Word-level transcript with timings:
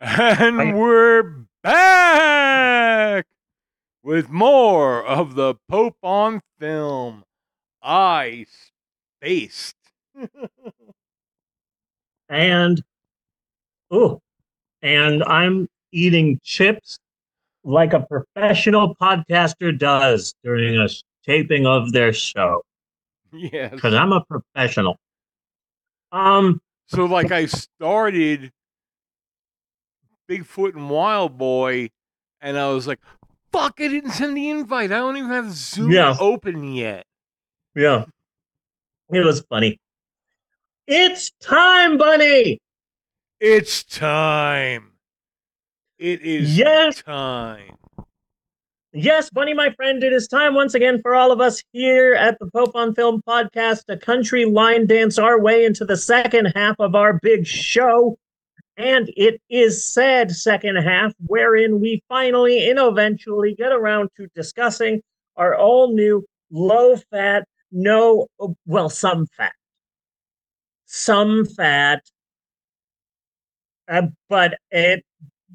And 0.00 0.60
I- 0.60 0.74
we're 0.74 1.44
back 1.62 3.26
with 4.02 4.28
more 4.30 5.04
of 5.04 5.34
the 5.34 5.56
Pope 5.68 5.96
on 6.02 6.40
film. 6.60 7.24
I 7.82 8.46
spaced. 9.20 9.74
and 12.28 12.82
oh, 13.90 14.20
and 14.82 15.22
I'm 15.24 15.68
eating 15.92 16.40
chips 16.42 16.98
like 17.64 17.92
a 17.92 18.00
professional 18.00 18.94
podcaster 18.96 19.76
does 19.76 20.34
during 20.44 20.76
a 20.76 20.88
taping 21.24 21.66
of 21.66 21.92
their 21.92 22.12
show 22.12 22.62
yes. 23.32 23.70
because 23.72 23.94
I'm 23.94 24.12
a 24.12 24.24
professional. 24.24 24.96
Um, 26.12 26.60
So, 26.86 27.04
like, 27.04 27.30
I 27.32 27.46
started 27.46 28.50
Bigfoot 30.28 30.74
and 30.74 30.90
Wild 30.90 31.38
Boy, 31.38 31.90
and 32.40 32.58
I 32.58 32.68
was 32.72 32.86
like, 32.86 33.00
fuck, 33.52 33.74
I 33.80 33.88
didn't 33.88 34.10
send 34.12 34.36
the 34.36 34.50
invite. 34.50 34.92
I 34.92 34.98
don't 34.98 35.16
even 35.16 35.30
have 35.30 35.50
Zoom 35.52 35.90
Yeah. 35.90 36.16
open 36.20 36.72
yet. 36.74 37.04
yeah, 37.74 38.04
it 39.10 39.24
was 39.24 39.40
funny. 39.48 39.78
It's 40.86 41.30
time, 41.40 41.96
Bunny. 41.98 42.60
It's 43.40 43.84
time. 43.84 44.92
It 45.98 46.22
is 46.22 46.56
Yes. 46.56 47.02
time. 47.02 47.76
Yes, 48.92 49.28
Bunny, 49.30 49.52
my 49.52 49.70
friend, 49.74 50.02
it 50.02 50.12
is 50.12 50.26
time 50.28 50.54
once 50.54 50.74
again 50.74 51.00
for 51.02 51.14
all 51.14 51.30
of 51.30 51.40
us 51.40 51.62
here 51.72 52.14
at 52.14 52.38
the 52.38 52.46
Pope 52.50 52.74
on 52.74 52.94
Film 52.94 53.22
podcast 53.28 53.84
to 53.84 53.96
country 53.98 54.44
line 54.46 54.86
dance 54.86 55.18
our 55.18 55.38
way 55.38 55.64
into 55.66 55.84
the 55.84 55.96
second 55.96 56.46
half 56.56 56.76
of 56.78 56.94
our 56.94 57.18
big 57.22 57.46
show. 57.46 58.18
And 58.78 59.10
it 59.16 59.42
is 59.50 59.84
said 59.92 60.30
second 60.30 60.76
half 60.76 61.12
wherein 61.26 61.80
we 61.80 62.00
finally 62.08 62.70
and 62.70 62.78
eventually 62.78 63.52
get 63.54 63.72
around 63.72 64.10
to 64.16 64.28
discussing 64.36 65.02
our 65.36 65.56
all 65.56 65.92
new 65.92 66.24
low 66.52 66.96
fat, 67.10 67.44
no, 67.72 68.28
well, 68.66 68.88
some 68.88 69.26
fat, 69.36 69.52
some 70.86 71.44
fat, 71.44 72.02
uh, 73.88 74.02
but 74.28 74.58
it 74.70 75.04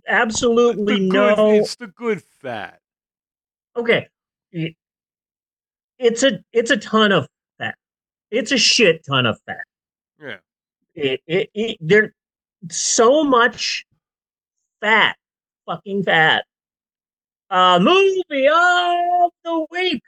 absolutely 0.06 1.08
good, 1.08 1.38
no. 1.38 1.52
It's 1.54 1.76
the 1.76 1.88
good 1.88 2.22
fat. 2.42 2.80
okay 3.78 4.08
it's 5.98 6.24
a 6.24 6.40
it's 6.52 6.72
a 6.72 6.78
ton 6.78 7.12
of 7.12 7.26
fat 7.58 7.76
it's 8.32 8.52
a 8.52 8.58
shit 8.58 9.04
ton 9.08 9.26
of 9.26 9.40
fat 9.46 9.64
Yeah. 10.20 10.38
it, 10.94 11.22
it, 11.26 11.50
it 11.54 11.78
there's 11.80 12.12
so 12.70 13.24
much 13.24 13.86
fat 14.82 15.16
fucking 15.66 16.04
fat. 16.04 16.46
Uh 17.50 17.80
movie 17.80 18.48
of 18.48 19.32
the 19.44 19.66
week. 19.72 20.02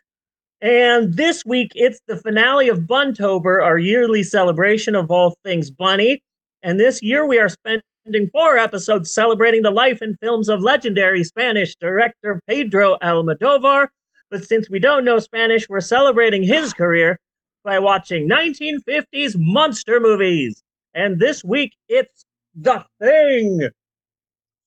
And 0.61 1.13
this 1.13 1.45
week 1.45 1.71
it's 1.75 1.99
the 2.07 2.17
finale 2.17 2.69
of 2.69 2.79
buntober 2.79 3.63
our 3.63 3.77
yearly 3.77 4.23
celebration 4.23 4.95
of 4.95 5.11
all 5.11 5.37
things 5.43 5.69
bunny. 5.69 6.21
And 6.63 6.79
this 6.79 7.01
year 7.03 7.25
we 7.25 7.37
are 7.39 7.49
spending 7.49 8.29
four 8.31 8.57
episodes 8.57 9.13
celebrating 9.13 9.61
the 9.61 9.71
life 9.71 10.01
and 10.01 10.17
films 10.19 10.49
of 10.49 10.61
legendary 10.61 11.23
spanish 11.23 11.75
director 11.75 12.41
pedro 12.47 12.97
almodovar. 13.03 13.87
But 14.31 14.43
since 14.43 14.69
we 14.69 14.79
don't 14.79 15.05
know 15.05 15.19
spanish 15.19 15.69
we're 15.69 15.81
celebrating 15.81 16.43
his 16.43 16.73
career 16.73 17.19
by 17.63 17.79
watching 17.79 18.29
1950s 18.29 19.35
monster 19.37 19.99
movies. 19.99 20.63
And 20.93 21.19
this 21.19 21.43
week 21.43 21.73
it's 21.89 22.25
the 22.55 22.85
thing 22.99 23.69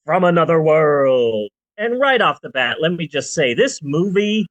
from 0.05 0.25
another 0.25 0.61
world. 0.63 1.51
And 1.77 2.01
right 2.01 2.21
off 2.21 2.41
the 2.41 2.51
bat 2.51 2.79
let 2.81 2.93
me 2.93 3.07
just 3.07 3.35
say 3.35 3.55
this 3.55 3.81
movie 3.83 4.47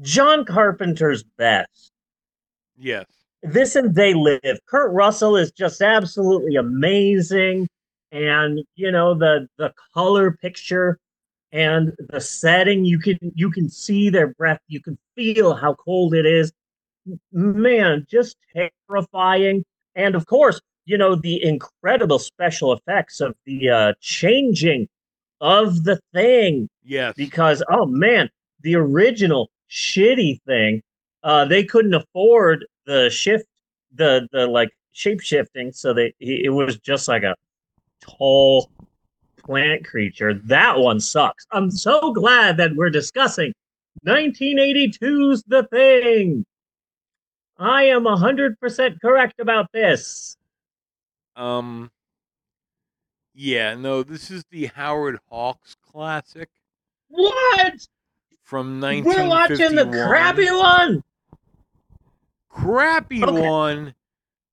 john 0.00 0.44
carpenter's 0.44 1.22
best. 1.22 1.92
Yes. 2.78 3.04
this 3.42 3.76
and 3.76 3.94
they 3.94 4.14
live. 4.14 4.58
Kurt 4.66 4.92
russell 4.92 5.36
is 5.36 5.52
just 5.52 5.82
absolutely 5.82 6.56
amazing. 6.56 7.68
And 8.12 8.60
you 8.74 8.90
know 8.90 9.14
the 9.14 9.48
the 9.58 9.72
color 9.94 10.32
picture 10.32 10.98
and 11.52 11.92
the 11.98 12.20
setting 12.20 12.84
you 12.84 12.98
can 12.98 13.18
you 13.34 13.50
can 13.50 13.68
see 13.68 14.08
their 14.10 14.28
breath. 14.28 14.60
You 14.68 14.80
can 14.82 14.98
feel 15.14 15.54
how 15.54 15.74
cold 15.74 16.14
it 16.14 16.26
is. 16.26 16.52
Man 17.32 18.06
just 18.10 18.36
terrifying. 18.88 19.64
And 19.94 20.14
of 20.14 20.26
course 20.26 20.60
you 20.90 20.98
know 20.98 21.14
the 21.14 21.36
incredible 21.52 22.18
special 22.18 22.72
effects 22.72 23.20
of 23.20 23.34
the 23.46 23.70
uh 23.70 23.92
changing 24.00 24.88
of 25.40 25.84
the 25.84 25.96
thing 26.12 26.68
Yes. 26.84 27.14
because 27.16 27.62
oh 27.70 27.86
man, 27.86 28.28
the 28.62 28.74
original 28.74 29.50
shitty 29.70 30.42
thing, 30.42 30.82
uh, 31.22 31.44
they 31.44 31.62
couldn't 31.64 31.94
afford 31.94 32.66
the 32.86 33.08
shift, 33.10 33.46
the 33.94 34.28
the 34.32 34.46
like 34.48 34.70
shape 34.92 35.20
shifting, 35.20 35.70
so 35.72 35.94
they 35.94 36.12
it 36.18 36.52
was 36.52 36.76
just 36.78 37.06
like 37.06 37.22
a 37.22 37.34
tall 38.00 38.68
plant 39.44 39.84
creature. 39.86 40.34
That 40.34 40.78
one 40.78 40.98
sucks. 41.00 41.46
I'm 41.52 41.70
so 41.70 42.12
glad 42.12 42.56
that 42.56 42.74
we're 42.74 42.90
discussing 42.90 43.52
1982's 44.06 45.42
The 45.46 45.62
Thing. 45.70 46.44
I 47.58 47.84
am 47.84 48.04
100% 48.04 49.00
correct 49.00 49.38
about 49.38 49.66
this. 49.72 50.36
Um. 51.40 51.90
Yeah. 53.34 53.74
No. 53.74 54.02
This 54.02 54.30
is 54.30 54.44
the 54.50 54.66
Howard 54.66 55.18
Hawks 55.30 55.74
classic 55.82 56.48
What? 57.08 57.86
from 58.42 58.80
We're 58.80 59.26
watching 59.28 59.74
the 59.74 59.86
crappy 59.86 60.50
one. 60.50 61.02
crappy 62.48 63.22
Okay. 63.24 63.48
one. 63.48 63.94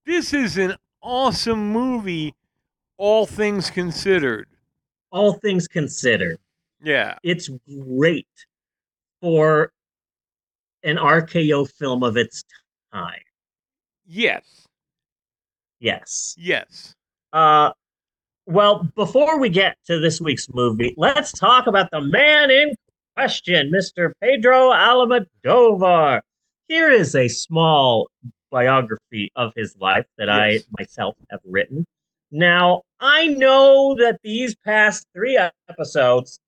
This 0.06 0.34
is 0.34 0.58
an 0.58 0.76
awesome 1.02 1.72
movie, 1.72 2.34
all 2.98 3.26
things 3.26 3.70
considered. 3.70 4.48
All 5.12 5.34
things 5.34 5.68
considered. 5.68 6.38
Yeah. 6.82 7.18
it's 7.24 7.50
great 7.88 8.28
for 9.20 9.74
an 10.84 10.98
RKO 10.98 11.70
film 11.70 12.04
of 12.04 12.18
its 12.18 12.44
time. 12.94 13.20
Yes. 14.06 14.67
Yes. 15.80 16.36
Yes. 16.38 16.94
Uh, 17.34 17.72
well, 18.46 18.88
before 18.96 19.40
we 19.40 19.50
get 19.50 19.78
to 19.88 20.00
this 20.00 20.22
week's 20.22 20.48
movie, 20.50 20.94
let's 20.98 21.32
talk 21.32 21.68
about 21.68 21.92
the 21.92 22.02
man 22.02 22.50
in 22.50 22.74
question, 23.16 23.72
Mr. 23.72 24.12
Pedro 24.22 24.72
Almodovar. 24.72 26.22
Here 26.68 26.92
is 26.92 27.16
a 27.16 27.28
small 27.28 28.10
biography 28.52 29.32
of 29.36 29.52
his 29.56 29.76
life 29.80 30.06
that 30.18 30.30
I 30.30 30.60
myself 30.78 31.16
have 31.30 31.42
written. 31.46 31.86
Now, 32.32 32.84
I 33.00 33.28
know 33.28 33.96
that 34.00 34.20
these 34.24 34.56
past 34.56 35.06
three 35.14 35.40
episodes, 35.70 36.40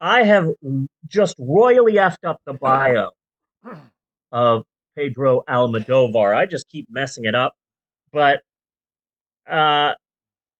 I 0.00 0.22
have 0.22 0.48
just 1.06 1.36
royally 1.38 1.94
effed 1.94 2.24
up 2.24 2.40
the 2.46 2.54
bio 2.54 3.10
of 4.32 4.64
Pedro 4.96 5.42
Almodovar. 5.48 6.34
I 6.34 6.46
just 6.46 6.68
keep 6.68 6.86
messing 6.90 7.24
it 7.24 7.34
up. 7.34 7.54
But 8.12 8.42
uh, 9.48 9.94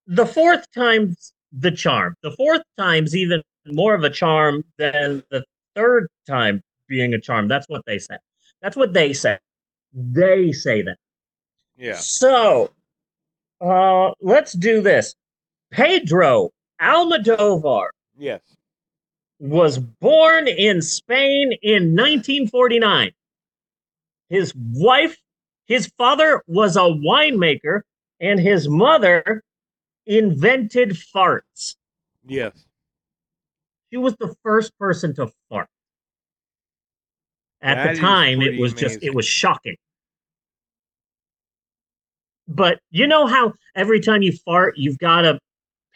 the 0.07 0.27
fourth 0.27 0.67
time's 0.75 1.33
the 1.53 1.71
charm. 1.71 2.15
The 2.23 2.33
fourth 2.33 2.63
time's 2.79 3.15
even 3.17 3.43
more 3.67 3.95
of 3.95 4.05
a 4.05 4.11
charm 4.11 4.65
than 4.79 5.23
the 5.31 5.45
third 5.75 6.09
time 6.27 6.63
being 6.89 7.15
a 7.15 7.21
charm. 7.21 7.49
That's 7.49 7.69
what 7.69 7.83
they 7.87 7.99
say. 7.99 8.17
That's 8.63 8.77
what 8.77 8.93
they 8.93 9.13
say. 9.13 9.39
They 9.93 10.53
say 10.53 10.83
that. 10.83 10.97
Yeah. 11.77 11.95
So, 11.97 12.71
uh, 13.61 14.13
let's 14.21 14.53
do 14.53 14.81
this. 14.83 15.15
Pedro 15.71 16.51
Almodovar 16.81 17.89
Yes. 18.17 18.41
was 19.39 19.79
born 19.79 20.49
in 20.49 20.83
Spain 20.83 21.53
in 21.63 21.95
1949. 21.95 23.13
His 24.29 24.53
wife, 24.55 25.17
his 25.67 25.89
father 25.99 26.43
was 26.47 26.77
a 26.77 26.81
winemaker, 26.81 27.83
and 28.21 28.39
his 28.39 28.69
mother 28.69 29.43
invented 30.07 30.91
farts. 30.91 31.77
Yes. 32.27 32.65
She 33.91 33.97
was 33.97 34.15
the 34.17 34.35
first 34.43 34.77
person 34.79 35.15
to 35.17 35.31
fart. 35.49 35.69
At 37.63 37.75
That 37.75 37.95
the 37.95 38.01
time, 38.01 38.41
it 38.41 38.59
was 38.61 38.73
just, 38.73 39.03
it 39.03 39.15
was 39.15 39.27
shocking. 39.27 39.77
But 42.49 42.81
you 42.91 43.07
know 43.07 43.27
how 43.27 43.55
every 43.75 44.01
time 44.01 44.23
you 44.23 44.33
fart, 44.33 44.77
you've 44.77 44.99
got 44.99 45.23
to 45.23 45.39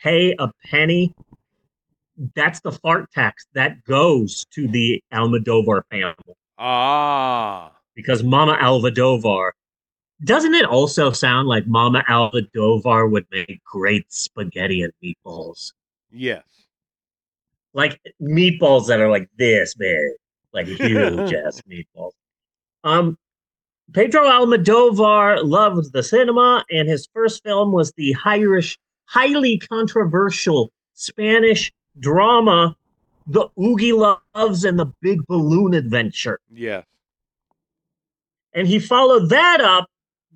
pay 0.02 0.34
a 0.38 0.50
penny? 0.64 1.14
That's 2.36 2.60
the 2.60 2.70
fart 2.72 3.10
tax 3.10 3.46
that 3.54 3.82
goes 3.84 4.44
to 4.52 4.68
the 4.68 5.02
Almodovar 5.12 5.82
family 5.90 6.14
Ah. 6.58 7.72
because 7.96 8.22
Mama 8.22 8.56
Almodovar. 8.60 9.50
Doesn't 10.24 10.54
it 10.54 10.64
also 10.64 11.10
sound 11.12 11.48
like 11.48 11.66
Mama 11.66 12.02
Almodovar 12.08 13.10
would 13.10 13.26
make 13.30 13.62
great 13.64 14.10
spaghetti 14.12 14.82
and 14.82 14.92
meatballs? 15.02 15.72
Yes. 16.10 16.44
like 17.74 18.00
meatballs 18.22 18.86
that 18.86 19.00
are 19.00 19.10
like 19.10 19.28
this 19.36 19.74
big, 19.74 19.98
like 20.52 20.66
huge 20.66 21.32
ass 21.34 21.60
meatballs. 21.70 22.12
Um, 22.84 23.18
Pedro 23.92 24.22
Almodovar 24.22 25.42
loved 25.44 25.92
the 25.92 26.02
cinema, 26.02 26.64
and 26.70 26.88
his 26.88 27.08
first 27.12 27.42
film 27.42 27.72
was 27.72 27.92
the 27.92 28.14
Irish, 28.24 28.78
highly 29.06 29.58
controversial 29.58 30.72
Spanish 30.94 31.72
drama, 32.00 32.76
The 33.26 33.48
Oogie 33.60 33.92
Loves 33.92 34.64
and 34.64 34.78
the 34.78 34.86
Big 35.02 35.26
Balloon 35.26 35.74
Adventure. 35.74 36.38
Yes. 36.50 36.84
And 38.52 38.68
he 38.68 38.78
followed 38.78 39.28
that 39.30 39.60
up 39.60 39.88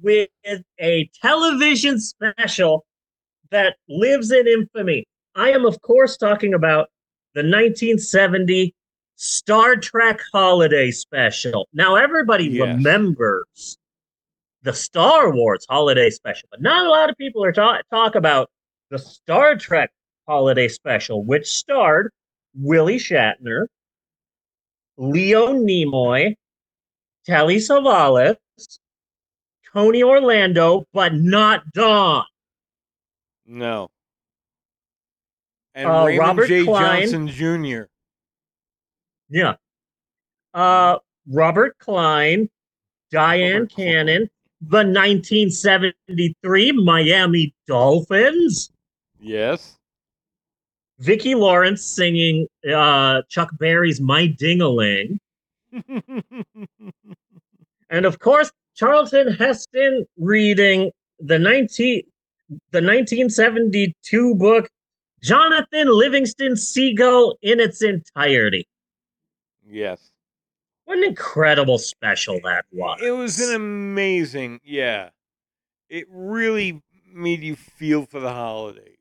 with 0.02 0.28
a 0.80 1.08
television 1.20 1.98
special 2.00 2.84
that 3.50 3.76
lives 3.88 4.30
in 4.30 4.46
infamy. 4.46 5.06
I 5.34 5.50
am, 5.50 5.64
of 5.64 5.80
course, 5.82 6.16
talking 6.16 6.54
about 6.54 6.88
the 7.34 7.40
1970 7.42 8.74
Star 9.16 9.76
Trek 9.76 10.20
Holiday 10.32 10.90
Special. 10.90 11.68
Now, 11.72 11.96
everybody 11.96 12.44
Yes. 12.44 12.68
remembers 12.76 13.78
the 14.62 14.72
Star 14.72 15.32
Wars 15.32 15.64
Holiday 15.68 16.10
Special, 16.10 16.48
but 16.50 16.60
not 16.60 16.86
a 16.86 16.90
lot 16.90 17.10
of 17.10 17.16
people 17.16 17.44
are 17.44 17.52
ta- 17.52 17.80
talk 17.90 18.14
about 18.14 18.50
the 18.90 18.98
Star 18.98 19.56
Trek 19.56 19.90
Holiday 20.26 20.68
Special, 20.68 21.24
which 21.24 21.46
starred 21.48 22.12
Willie 22.54 22.98
Shatner, 22.98 23.66
Leo 24.96 25.52
Nimoy, 25.52 26.34
Telly 27.24 27.56
Savalas, 27.56 28.36
Tony 29.78 30.02
Orlando, 30.02 30.84
but 30.92 31.14
not 31.14 31.72
Dawn. 31.72 32.24
No. 33.46 33.88
And 35.76 35.88
Uh, 35.88 36.04
Raymond 36.06 36.18
Robert 36.18 36.48
J. 36.48 36.64
Klein. 36.64 37.00
Johnson 37.08 37.28
Jr. 37.28 37.82
Yeah. 39.30 39.54
Uh, 40.52 40.98
Robert 41.28 41.78
Klein, 41.78 42.50
Diane 43.12 43.52
Robert. 43.60 43.70
Cannon, 43.76 44.28
the 44.62 44.78
1973 44.78 46.72
Miami 46.72 47.54
Dolphins, 47.68 48.72
Yes. 49.20 49.76
Vicki 50.98 51.36
Lawrence 51.36 51.84
singing 51.84 52.48
uh, 52.68 53.22
Chuck 53.28 53.50
Berry's 53.60 54.00
My 54.00 54.26
Dingaling, 54.26 55.18
and 57.90 58.04
of 58.04 58.18
course 58.18 58.50
Charlton 58.78 59.32
Heston 59.34 60.06
reading 60.16 60.92
the 61.18 61.38
19 61.38 62.02
the 62.70 62.80
1972 62.80 64.34
book 64.36 64.68
Jonathan 65.22 65.88
Livingston 65.88 66.56
Seagull 66.56 67.36
in 67.42 67.58
its 67.60 67.82
entirety. 67.82 68.66
yes. 69.68 70.12
What 70.84 70.96
an 70.98 71.04
incredible 71.04 71.76
special 71.76 72.40
that 72.44 72.64
was. 72.72 72.98
It 73.02 73.10
was 73.10 73.38
an 73.40 73.54
amazing, 73.54 74.60
yeah. 74.64 75.10
It 75.90 76.06
really 76.08 76.80
made 77.12 77.42
you 77.42 77.56
feel 77.56 78.06
for 78.06 78.20
the 78.20 78.32
holidays. 78.32 78.96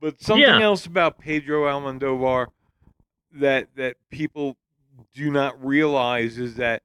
But 0.00 0.20
something 0.22 0.42
Yeah. 0.46 0.60
else 0.60 0.86
about 0.86 1.18
Pedro 1.18 1.64
Almodovar 1.64 2.48
that 3.32 3.74
that 3.74 3.96
people 4.10 4.56
do 5.14 5.30
not 5.32 5.64
realize 5.64 6.38
is 6.38 6.54
that 6.56 6.82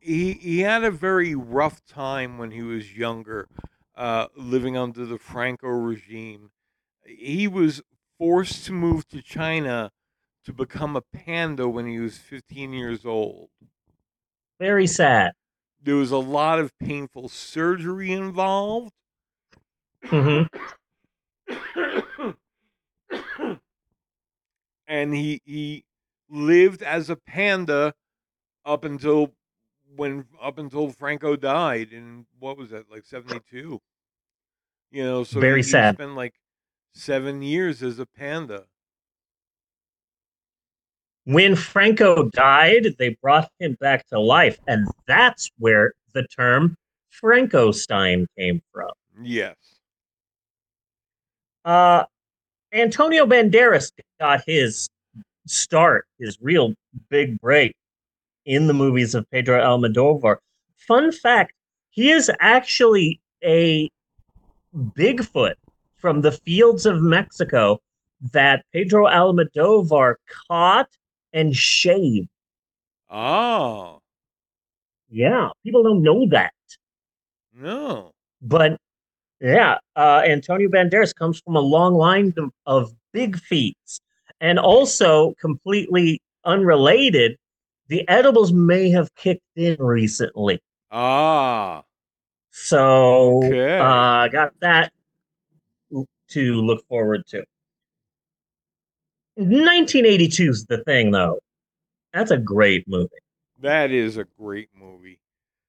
he 0.00 0.32
he 0.34 0.60
had 0.60 0.84
a 0.84 0.90
very 0.90 1.34
rough 1.34 1.84
time 1.84 2.38
when 2.38 2.50
he 2.50 2.62
was 2.62 2.96
younger, 2.96 3.48
uh, 3.94 4.28
living 4.36 4.76
under 4.76 5.04
the 5.06 5.18
Franco 5.18 5.68
regime. 5.68 6.50
He 7.04 7.48
was 7.48 7.82
forced 8.18 8.66
to 8.66 8.72
move 8.72 9.06
to 9.08 9.22
China 9.22 9.92
to 10.44 10.52
become 10.52 10.96
a 10.96 11.02
panda 11.02 11.68
when 11.68 11.86
he 11.86 11.98
was 12.00 12.18
15 12.18 12.72
years 12.72 13.06
old 13.06 13.50
Very 14.58 14.86
sad. 14.86 15.32
there 15.80 15.96
was 15.96 16.10
a 16.10 16.18
lot 16.18 16.58
of 16.58 16.76
painful 16.78 17.28
surgery 17.30 18.12
involved. 18.12 18.92
hmm 20.04 20.46
and 24.86 25.14
he 25.14 25.40
he 25.44 25.84
lived 26.28 26.82
as 26.82 27.10
a 27.10 27.16
panda 27.16 27.94
up 28.64 28.84
until 28.84 29.34
when 29.96 30.24
up 30.40 30.58
until 30.58 30.90
Franco 30.90 31.36
died 31.36 31.92
in 31.92 32.26
what 32.38 32.56
was 32.56 32.70
that 32.70 32.90
like 32.90 33.04
72 33.04 33.80
you 34.90 35.04
know 35.04 35.24
so 35.24 35.40
Very 35.40 35.62
sad. 35.62 35.96
spent 35.96 36.14
like 36.14 36.34
7 36.92 37.42
years 37.42 37.82
as 37.82 37.98
a 37.98 38.06
panda 38.06 38.64
When 41.24 41.56
Franco 41.56 42.28
died, 42.30 42.94
they 43.00 43.16
brought 43.20 43.50
him 43.58 43.76
back 43.80 44.06
to 44.10 44.20
life, 44.20 44.60
and 44.68 44.86
that's 45.08 45.50
where 45.58 45.92
the 46.14 46.22
term 46.28 46.76
Frankenstein 47.10 48.28
came 48.38 48.62
from. 48.72 48.92
yes 49.22 49.56
Uh, 51.64 52.04
Antonio 52.72 53.26
Banderas 53.26 53.90
got 54.20 54.42
his 54.46 54.88
start, 55.48 56.06
his 56.20 56.38
real 56.40 56.74
big 57.10 57.40
break 57.40 57.74
in 58.46 58.66
the 58.66 58.74
movies 58.74 59.14
of 59.14 59.30
Pedro 59.30 59.60
Almodovar. 59.60 60.36
Fun 60.76 61.12
fact: 61.12 61.52
he 61.90 62.10
is 62.10 62.30
actually 62.40 63.20
a 63.44 63.90
Bigfoot 64.74 65.54
from 65.96 66.22
the 66.22 66.32
fields 66.32 66.86
of 66.86 67.02
Mexico 67.02 67.80
that 68.32 68.64
Pedro 68.72 69.06
Almodovar 69.06 70.14
caught 70.48 70.88
and 71.32 71.54
shaved. 71.54 72.28
oh 73.10 74.00
Yeah, 75.08 75.50
people 75.64 75.82
don't 75.82 76.02
know 76.02 76.26
that. 76.30 76.52
no 77.54 78.12
But 78.40 78.78
yeah, 79.40 79.78
uh, 79.96 80.22
Antonio 80.26 80.68
Banderas 80.68 81.14
comes 81.14 81.40
from 81.40 81.56
a 81.56 81.60
long 81.60 81.94
line 81.94 82.32
of, 82.36 82.50
of 82.66 82.94
big 83.12 83.38
feats. 83.38 84.00
And 84.40 84.58
also, 84.58 85.34
completely 85.40 86.20
unrelated, 86.44 87.36
the 87.88 88.08
edibles 88.08 88.52
may 88.52 88.90
have 88.90 89.14
kicked 89.14 89.42
in 89.56 89.76
recently. 89.78 90.60
ah 90.90 91.82
So, 92.50 93.44
Okay. 93.44 93.78
uh, 93.78 94.28
got 94.28 94.52
that 94.60 94.92
to 96.28 96.54
look 96.62 96.84
forward 96.88 97.26
to. 97.28 97.44
1982 99.36 100.50
is 100.50 100.66
the 100.66 100.82
thing, 100.84 101.10
though. 101.10 101.38
That's 102.12 102.30
a 102.30 102.38
great 102.38 102.88
movie. 102.88 103.10
that 103.60 103.90
is 103.90 104.18
a 104.18 104.24
great 104.38 104.68
movie 104.78 105.18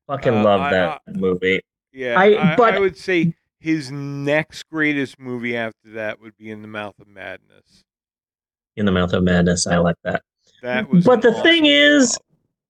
Fucking 0.07 0.33
Uh, 0.33 0.43
love 0.43 0.61
I- 0.61 0.71
that 0.71 1.01
I- 1.07 1.11
movie. 1.11 1.61
Yeah, 1.93 2.19
I- 2.19 2.53
I, 2.55 2.55
I, 2.75 2.79
would 2.79 2.97
say 2.97 3.33
his 3.59 3.91
next 3.91 4.63
greatest 4.69 5.19
movie 5.19 5.55
after 5.57 5.91
that 5.91 6.19
would 6.21 6.35
be 6.37 6.49
In 6.51 6.61
the 6.61 6.67
Mouth 6.67 6.97
of 6.99 7.07
Madness. 7.07 7.83
In 8.77 8.85
the 8.85 8.91
Mouth 8.91 9.11
of 9.13 9.23
Madness, 9.23 9.67
I 9.67 9.77
like 9.77 9.95
that. 10.03 10.23
That 10.61 10.89
was. 10.89 11.05
But 11.05 11.21
the 11.21 11.33
thing 11.33 11.63
awesome 11.65 12.01
is- 12.01 12.19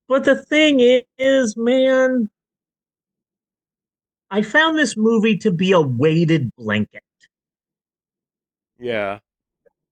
But 0.07 0.23
the 0.23 0.43
thing 0.45 0.79
is, 1.17 1.57
man, 1.57 2.29
I 4.31 4.41
found 4.41 4.77
this 4.77 4.95
movie 4.97 5.37
to 5.39 5.51
be 5.51 5.71
a 5.71 5.81
weighted 5.81 6.53
blanket. 6.55 7.03
yeah, 8.79 9.19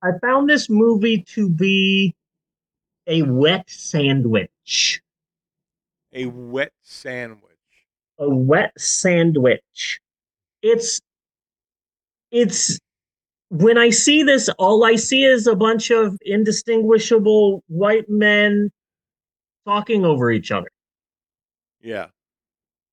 I 0.01 0.11
found 0.21 0.49
this 0.49 0.69
movie 0.69 1.23
to 1.35 1.49
be 1.49 2.13
a 3.07 3.21
wet 3.23 3.69
sandwich. 3.69 5.01
a 6.13 6.25
wet 6.27 6.71
sandwich. 6.81 7.41
A 8.19 8.29
wet 8.29 8.71
sandwich. 8.79 9.99
It's 10.61 11.01
it's 12.31 12.79
when 13.49 13.77
I 13.77 13.89
see 13.89 14.23
this, 14.23 14.49
all 14.57 14.83
I 14.83 14.95
see 14.95 15.23
is 15.23 15.47
a 15.47 15.55
bunch 15.55 15.91
of 15.91 16.17
indistinguishable 16.21 17.63
white 17.67 18.09
men 18.09 18.71
talking 19.65 20.05
over 20.05 20.31
each 20.31 20.51
other. 20.51 20.69
Yeah, 21.81 22.07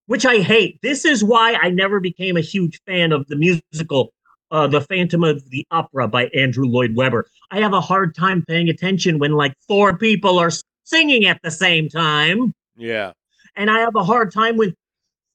which 0.06 0.26
I 0.26 0.38
hate. 0.38 0.78
This 0.82 1.04
is 1.04 1.24
why 1.24 1.54
I 1.54 1.70
never 1.70 2.00
became 2.00 2.36
a 2.36 2.40
huge 2.40 2.80
fan 2.86 3.12
of 3.12 3.26
the 3.28 3.36
musical 3.36 4.12
uh, 4.50 4.66
The 4.66 4.82
Phantom 4.82 5.24
of 5.24 5.48
the 5.50 5.66
Opera 5.70 6.08
by 6.08 6.26
Andrew 6.26 6.66
Lloyd 6.66 6.94
Webber. 6.94 7.26
I 7.50 7.60
have 7.60 7.72
a 7.72 7.80
hard 7.80 8.14
time 8.14 8.44
paying 8.46 8.68
attention 8.68 9.18
when 9.18 9.32
like 9.32 9.54
four 9.66 9.96
people 9.96 10.38
are 10.38 10.50
singing 10.84 11.24
at 11.24 11.40
the 11.42 11.50
same 11.50 11.88
time, 11.88 12.52
yeah, 12.76 13.12
and 13.56 13.70
I 13.70 13.80
have 13.80 13.96
a 13.96 14.04
hard 14.04 14.32
time 14.32 14.56
when 14.56 14.74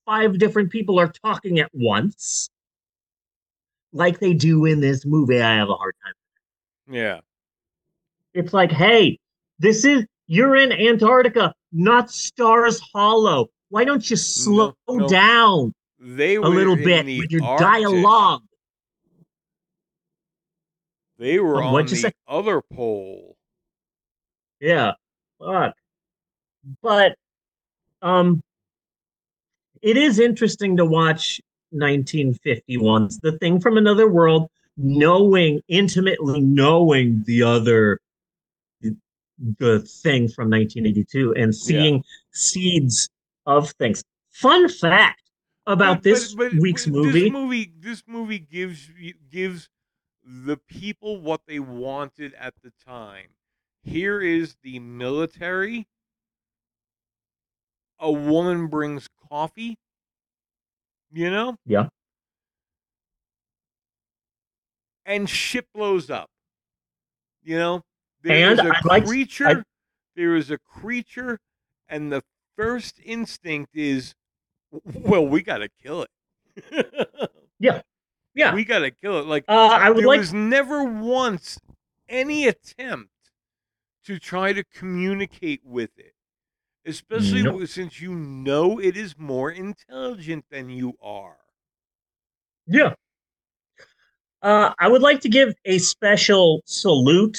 five 0.05 0.37
different 0.37 0.71
people 0.71 0.99
are 0.99 1.11
talking 1.23 1.59
at 1.59 1.69
once. 1.73 2.49
Like 3.93 4.19
they 4.19 4.33
do 4.33 4.65
in 4.65 4.79
this 4.79 5.05
movie, 5.05 5.41
I 5.41 5.55
have 5.55 5.69
a 5.69 5.75
hard 5.75 5.95
time. 6.05 6.93
yeah. 6.93 7.19
It's 8.33 8.53
like, 8.53 8.71
hey, 8.71 9.17
this 9.59 9.83
is 9.85 10.05
you're 10.27 10.55
in 10.55 10.71
Antarctica, 10.71 11.53
not 11.71 12.11
Stars 12.11 12.79
Hollow. 12.93 13.47
Why 13.69 13.83
don't 13.85 14.07
you 14.09 14.15
slow 14.15 14.75
no. 14.89 15.07
down? 15.07 15.73
They 15.99 16.35
a 16.35 16.41
little 16.41 16.75
bit 16.75 17.05
with 17.05 17.31
your 17.31 17.43
Arctic. 17.43 17.65
dialogue. 17.65 18.41
They 21.17 21.39
were 21.39 21.63
Um, 21.63 21.73
on 21.75 21.85
the 21.87 21.95
say? 21.95 22.11
other 22.27 22.61
pole. 22.61 23.35
Yeah. 24.59 24.93
Fuck. 25.39 25.73
But 26.83 27.15
um 28.01 28.41
it 29.81 29.97
is 29.97 30.19
interesting 30.19 30.77
to 30.77 30.85
watch 30.85 31.41
1951's 31.73 33.19
The 33.19 33.37
Thing 33.39 33.59
from 33.59 33.77
Another 33.77 34.07
World, 34.09 34.49
knowing 34.77 35.61
intimately 35.67 36.41
knowing 36.41 37.23
the 37.25 37.43
other 37.43 37.99
the 39.59 39.79
thing 39.81 40.27
from 40.27 40.49
1982 40.49 41.35
and 41.35 41.53
seeing 41.55 42.03
seeds 42.31 43.07
of 43.45 43.69
things. 43.73 44.03
Fun 44.31 44.67
fact 44.67 45.29
about 45.67 45.97
But- 45.97 46.03
this 46.03 46.33
but- 46.33 46.51
but 46.53 46.59
week's 46.61 46.85
this 46.85 46.91
movie. 46.91 47.29
movie, 47.29 47.71
this 47.77 48.01
movie 48.07 48.39
gives 48.39 48.89
gives 49.29 49.69
the 50.23 50.57
people 50.57 51.21
what 51.21 51.41
they 51.45 51.59
wanted 51.59 52.33
at 52.33 52.55
the 52.63 52.71
time. 52.83 53.27
Here 53.83 54.19
is 54.21 54.55
the 54.63 54.79
military. 54.79 55.87
A 57.99 58.11
woman 58.11 58.67
brings 58.67 59.07
coffee. 59.29 59.77
You 61.11 61.31
know. 61.31 61.55
Yeah. 61.65 61.87
And 65.05 65.29
shit 65.29 65.65
blows 65.73 66.09
up. 66.09 66.29
You 67.43 67.57
know. 67.57 67.81
There 68.23 68.51
And 68.51 68.59
is 68.59 68.65
a 68.65 68.87
like- 68.87 69.05
creature. 69.05 69.47
I'd- 69.47 69.63
there 70.15 70.35
is 70.35 70.49
a 70.51 70.57
creature, 70.57 71.39
and 71.87 72.11
the 72.11 72.23
first 72.55 72.99
instinct 73.03 73.75
is, 73.75 74.15
well, 74.71 75.25
we 75.27 75.43
got 75.43 75.59
to 75.59 75.69
kill 75.81 76.03
it. 76.03 77.31
Yeah. 77.59 77.81
Yeah. 78.35 78.53
we 78.53 78.63
got 78.65 78.79
to 78.79 78.91
kill 78.91 79.19
it. 79.19 79.25
Like 79.25 79.43
Uh, 79.47 79.53
I 79.53 79.89
would 79.89 79.99
there 80.01 80.07
like 80.07 80.19
was 80.19 80.31
never 80.31 80.83
once 80.83 81.59
any 82.07 82.47
attempt 82.47 83.09
to 84.05 84.19
try 84.19 84.53
to 84.53 84.63
communicate 84.63 85.61
with 85.63 85.89
it, 85.97 86.13
especially 86.87 87.43
Nope. 87.43 87.67
since 87.67 88.01
you 88.01 88.15
know 88.15 88.79
it 88.79 88.97
is 88.97 89.15
more 89.17 89.51
intelligent 89.51 90.45
than 90.49 90.69
you 90.69 90.93
are. 91.01 91.37
Yeah. 92.65 92.93
Uh, 94.41 94.73
I 94.79 94.87
would 94.87 95.01
like 95.01 95.19
to 95.21 95.29
give 95.29 95.53
a 95.65 95.77
special 95.79 96.61
salute 96.65 97.37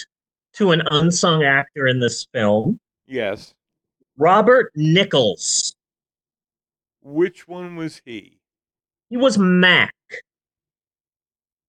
to 0.54 0.72
an 0.72 0.82
unsung 0.90 1.44
actor 1.44 1.86
in 1.86 2.00
this 2.00 2.26
film, 2.32 2.78
Yes. 3.06 3.54
Robert 4.16 4.72
Nichols. 4.74 5.74
Which 7.02 7.46
one 7.46 7.76
was 7.76 8.02
he? 8.04 8.38
He 9.08 9.16
was 9.16 9.38
Mac, 9.38 9.94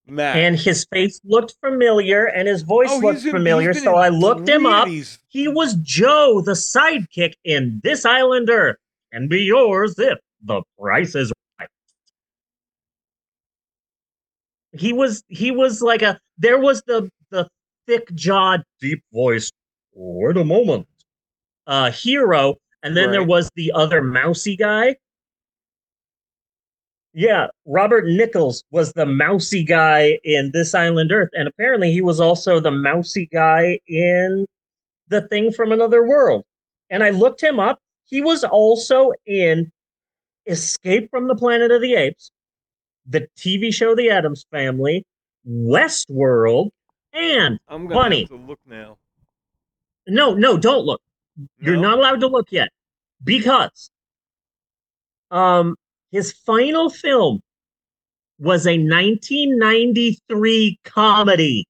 Matt. 0.10 0.36
and 0.38 0.56
his 0.58 0.86
face 0.92 1.20
looked 1.24 1.56
familiar, 1.64 2.26
and 2.26 2.48
his 2.48 2.62
voice 2.64 2.90
Oh, 2.92 3.00
looked 3.00 3.24
in- 3.26 3.32
familiar. 3.32 3.74
So 3.74 3.96
I 3.96 4.10
looked 4.10 4.48
him 4.48 4.66
up. 4.66 4.88
He 4.88 5.48
was 5.48 5.76
Joe, 5.76 6.42
the 6.46 6.54
sidekick 6.54 7.34
in 7.44 7.80
This 7.84 8.06
Island 8.06 8.50
Earth, 8.50 8.78
and 9.12 9.30
be 9.30 9.42
yours 9.42 9.98
if 10.00 10.18
the 10.44 10.62
price 10.80 11.16
is 11.16 11.32
right. 11.60 11.70
He 14.74 14.94
was 14.94 15.24
he 15.28 15.52
was 15.52 15.82
like 15.82 16.02
a 16.02 16.20
there 16.38 16.60
was 16.60 16.82
the 16.86 17.10
the 17.32 17.48
thick 17.88 18.14
jawed, 18.14 18.64
deep 18.80 19.04
voice. 19.14 19.52
Wait 19.94 20.38
a 20.38 20.46
moment, 20.46 20.88
uh, 21.68 21.92
hero, 21.92 22.56
and 22.84 22.96
then 22.96 23.12
there 23.12 23.24
was 23.24 23.50
the 23.56 23.72
other 23.74 24.02
mousy 24.02 24.56
guy. 24.56 24.96
Yeah, 27.14 27.48
Robert 27.66 28.06
Nichols 28.06 28.64
was 28.72 28.94
the 28.94 29.06
mousy 29.06 29.64
guy 29.64 30.20
in 30.24 30.52
This 30.54 30.76
Island 30.76 31.12
Earth, 31.12 31.30
and 31.34 31.48
apparently 31.48 31.92
he 31.92 32.02
was 32.02 32.20
also 32.20 32.60
the 32.60 32.72
mousy 32.72 33.28
guy 33.32 33.80
in 33.88 34.46
The 35.08 35.22
Thing 35.28 35.52
from 35.52 35.72
Another 35.72 36.06
World. 36.06 36.44
And 36.92 37.04
I 37.04 37.10
looked 37.10 37.42
him 37.42 37.60
up. 37.60 37.80
He 38.06 38.22
was 38.22 38.44
also 38.44 39.12
in 39.26 39.72
Escape 40.46 41.10
from 41.10 41.28
the 41.28 41.36
Planet 41.36 41.72
of 41.72 41.82
the 41.82 41.96
Apes, 41.96 42.32
the 43.08 43.28
TV 43.38 43.74
show 43.74 43.96
The 43.96 44.10
Addams 44.12 44.46
Family, 44.52 45.06
Westworld, 45.48 46.70
and 47.14 47.60
I'm 47.68 47.88
gonna 47.88 48.00
Bunny. 48.00 48.20
have 48.22 48.30
to 48.30 48.36
look 48.36 48.60
now. 48.68 48.98
no, 50.08 50.34
no, 50.36 50.58
don't 50.58 50.86
look. 50.86 51.02
You're 51.60 51.78
not 51.78 51.98
allowed 51.98 52.20
to 52.22 52.28
look 52.28 52.52
yet 52.52 52.70
because 53.24 53.90
um 55.32 55.76
his 56.12 56.32
final 56.32 56.90
film 56.90 57.42
was 58.40 58.66
a 58.66 58.78
1993 58.78 60.80
comedy. 60.84 61.66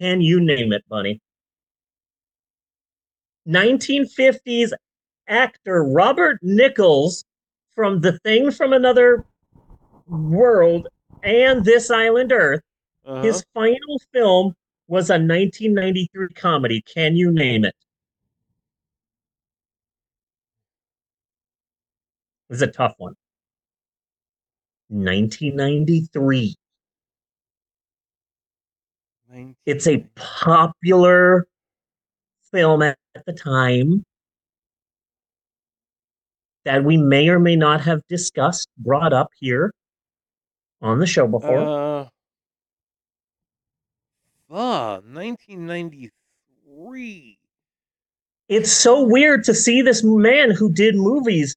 Can 0.00 0.20
you 0.20 0.40
name 0.40 0.72
it, 0.72 0.84
Bunny? 0.88 1.20
1950s 3.48 4.72
actor 5.28 5.84
Robert 5.84 6.38
Nichols 6.42 7.24
from 7.74 8.00
The 8.00 8.18
Thing 8.20 8.50
from 8.50 8.72
Another 8.72 9.24
World 10.06 10.88
and 11.22 11.64
This 11.64 11.90
Island 11.90 12.32
Earth. 12.32 12.62
Uh-huh. 13.04 13.22
His 13.22 13.44
final 13.54 14.00
film 14.12 14.54
was 14.88 15.10
a 15.10 15.14
1993 15.14 16.28
comedy. 16.34 16.82
Can 16.82 17.16
you 17.16 17.30
name 17.30 17.64
it? 17.64 17.74
It's 22.50 22.62
a 22.62 22.66
tough 22.66 22.94
one. 22.98 23.14
1993. 24.88 26.56
It's 29.66 29.86
a 29.86 30.06
popular 30.14 31.46
film 32.52 32.82
at 32.82 32.96
the 33.26 33.32
time 33.32 34.04
that 36.64 36.84
we 36.84 36.96
may 36.96 37.28
or 37.28 37.38
may 37.38 37.56
not 37.56 37.82
have 37.82 38.00
discussed, 38.08 38.68
brought 38.78 39.12
up 39.12 39.30
here 39.38 39.72
on 40.80 40.98
the 40.98 41.06
show 41.06 41.26
before. 41.26 41.58
Uh, 41.58 42.06
ah, 44.50 45.00
1993. 45.12 47.38
it's 48.48 48.72
so 48.72 49.02
weird 49.02 49.44
to 49.44 49.54
see 49.54 49.82
this 49.82 50.04
man 50.04 50.50
who 50.50 50.72
did 50.72 50.94
movies 50.94 51.56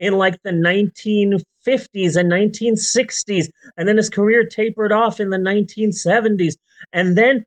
in 0.00 0.14
like 0.14 0.40
the 0.42 0.50
1950s 0.50 2.16
and 2.16 2.30
1960s 2.30 3.48
and 3.76 3.88
then 3.88 3.96
his 3.96 4.10
career 4.10 4.44
tapered 4.44 4.92
off 4.92 5.20
in 5.20 5.30
the 5.30 5.36
1970s 5.38 6.54
and 6.92 7.16
then 7.16 7.44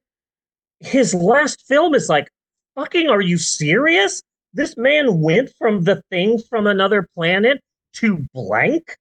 his 0.80 1.14
last 1.14 1.66
film 1.68 1.94
is 1.96 2.10
like 2.10 2.28
fucking 2.76 3.10
are 3.10 3.22
you 3.22 3.38
serious 3.38 4.22
this 4.54 4.76
man 4.78 5.20
went 5.22 5.52
from 5.58 5.84
the 5.84 6.02
thing 6.10 6.40
from 6.50 6.68
another 6.68 7.08
planet 7.16 7.60
to 7.94 8.26
blank 8.34 8.96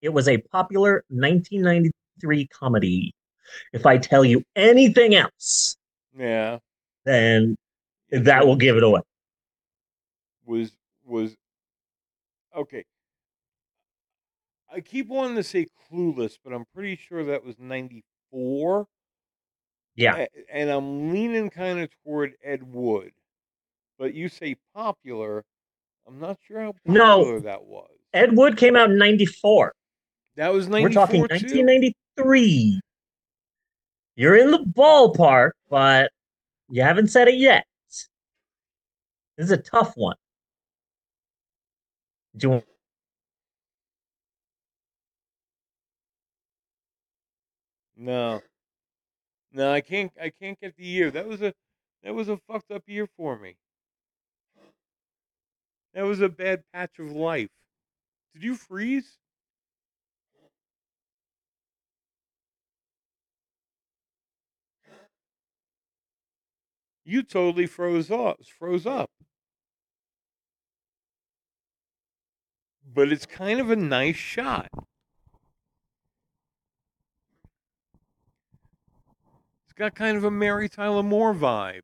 it 0.00 0.12
was 0.12 0.28
a 0.28 0.38
popular 0.38 1.04
1993 1.08 2.46
comedy 2.48 3.14
if 3.72 3.86
i 3.86 3.96
tell 3.98 4.24
you 4.24 4.42
anything 4.56 5.14
else 5.14 5.76
Yeah. 6.16 6.58
then 7.04 7.56
that 8.10 8.46
will 8.46 8.56
give 8.56 8.76
it 8.76 8.82
away. 8.82 9.00
Was 10.52 10.72
was 11.04 11.34
okay. 12.54 12.84
I 14.70 14.80
keep 14.80 15.08
wanting 15.08 15.36
to 15.36 15.42
say 15.42 15.66
clueless, 15.90 16.38
but 16.44 16.52
I'm 16.52 16.64
pretty 16.74 16.96
sure 16.96 17.24
that 17.24 17.44
was 17.44 17.58
94. 17.58 18.86
Yeah. 19.96 20.26
And 20.50 20.70
I'm 20.70 21.12
leaning 21.12 21.50
kind 21.50 21.80
of 21.80 21.90
toward 22.02 22.34
Ed 22.42 22.62
Wood. 22.62 23.12
But 23.98 24.14
you 24.14 24.28
say 24.28 24.56
popular. 24.74 25.44
I'm 26.06 26.18
not 26.18 26.38
sure 26.46 26.60
how 26.60 26.74
No. 26.86 27.18
popular 27.18 27.40
that 27.40 27.64
was. 27.64 27.90
Ed 28.14 28.34
Wood 28.36 28.56
came 28.56 28.76
out 28.76 28.90
in 28.90 28.98
94. 28.98 29.74
That 30.36 30.52
was 30.52 30.68
94 30.68 30.88
We're 30.88 30.94
talking 30.94 31.20
too? 31.38 31.64
1993. 31.64 32.80
You're 34.16 34.36
in 34.36 34.50
the 34.50 34.58
ballpark, 34.58 35.50
but 35.68 36.10
you 36.70 36.82
haven't 36.82 37.08
said 37.08 37.28
it 37.28 37.36
yet. 37.36 37.66
This 39.36 39.46
is 39.46 39.50
a 39.50 39.58
tough 39.58 39.92
one. 39.96 40.16
Do 42.36 42.46
you 42.46 42.50
want 42.50 42.64
No. 47.96 48.42
No, 49.52 49.72
I 49.72 49.80
can't 49.80 50.12
I 50.20 50.30
can't 50.30 50.60
get 50.60 50.76
the 50.76 50.84
year. 50.84 51.10
That 51.10 51.26
was 51.28 51.42
a 51.42 51.54
that 52.02 52.14
was 52.14 52.28
a 52.28 52.36
fucked 52.36 52.70
up 52.70 52.84
year 52.88 53.06
for 53.16 53.38
me. 53.38 53.56
That 55.94 56.02
was 56.02 56.20
a 56.20 56.28
bad 56.28 56.64
patch 56.72 56.98
of 56.98 57.12
life. 57.12 57.50
Did 58.34 58.44
you 58.44 58.56
freeze? 58.56 59.18
You 67.04 67.22
totally 67.22 67.66
froze 67.66 68.10
up 68.10 68.44
froze 68.46 68.86
up. 68.86 69.10
but 72.94 73.12
it's 73.12 73.26
kind 73.26 73.60
of 73.60 73.70
a 73.70 73.76
nice 73.76 74.16
shot. 74.16 74.68
It's 79.64 79.72
got 79.74 79.94
kind 79.94 80.16
of 80.16 80.24
a 80.24 80.30
Mary 80.30 80.68
Tyler 80.68 81.02
Moore 81.02 81.34
vibe. 81.34 81.80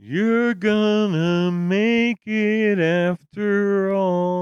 You're 0.00 0.54
gonna 0.54 1.50
make 1.50 2.26
it 2.26 2.78
after 2.78 3.92
all. 3.92 4.37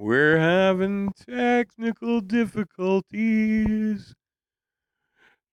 We're 0.00 0.38
having 0.38 1.12
technical 1.12 2.22
difficulties. 2.22 4.14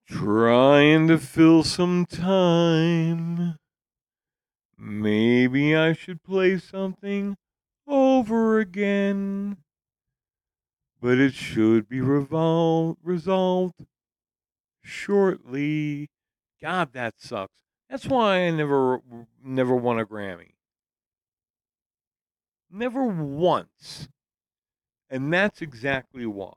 Trying 0.07 1.09
to 1.09 1.17
fill 1.17 1.65
some 1.65 2.05
time. 2.05 3.57
Maybe 4.77 5.75
I 5.75 5.91
should 5.91 6.23
play 6.23 6.59
something 6.59 7.35
over 7.85 8.61
again. 8.61 9.57
But 11.01 11.17
it 11.17 11.33
should 11.33 11.89
be 11.89 11.99
revol- 11.99 12.95
resolved 13.03 13.85
shortly. 14.81 16.09
God, 16.61 16.93
that 16.93 17.15
sucks. 17.17 17.51
That's 17.89 18.05
why 18.05 18.45
I 18.45 18.51
never 18.51 19.01
never 19.43 19.75
won 19.75 19.99
a 19.99 20.05
Grammy. 20.05 20.53
Never 22.71 23.03
once. 23.03 24.07
And 25.09 25.31
that's 25.31 25.61
exactly 25.61 26.25
why. 26.25 26.53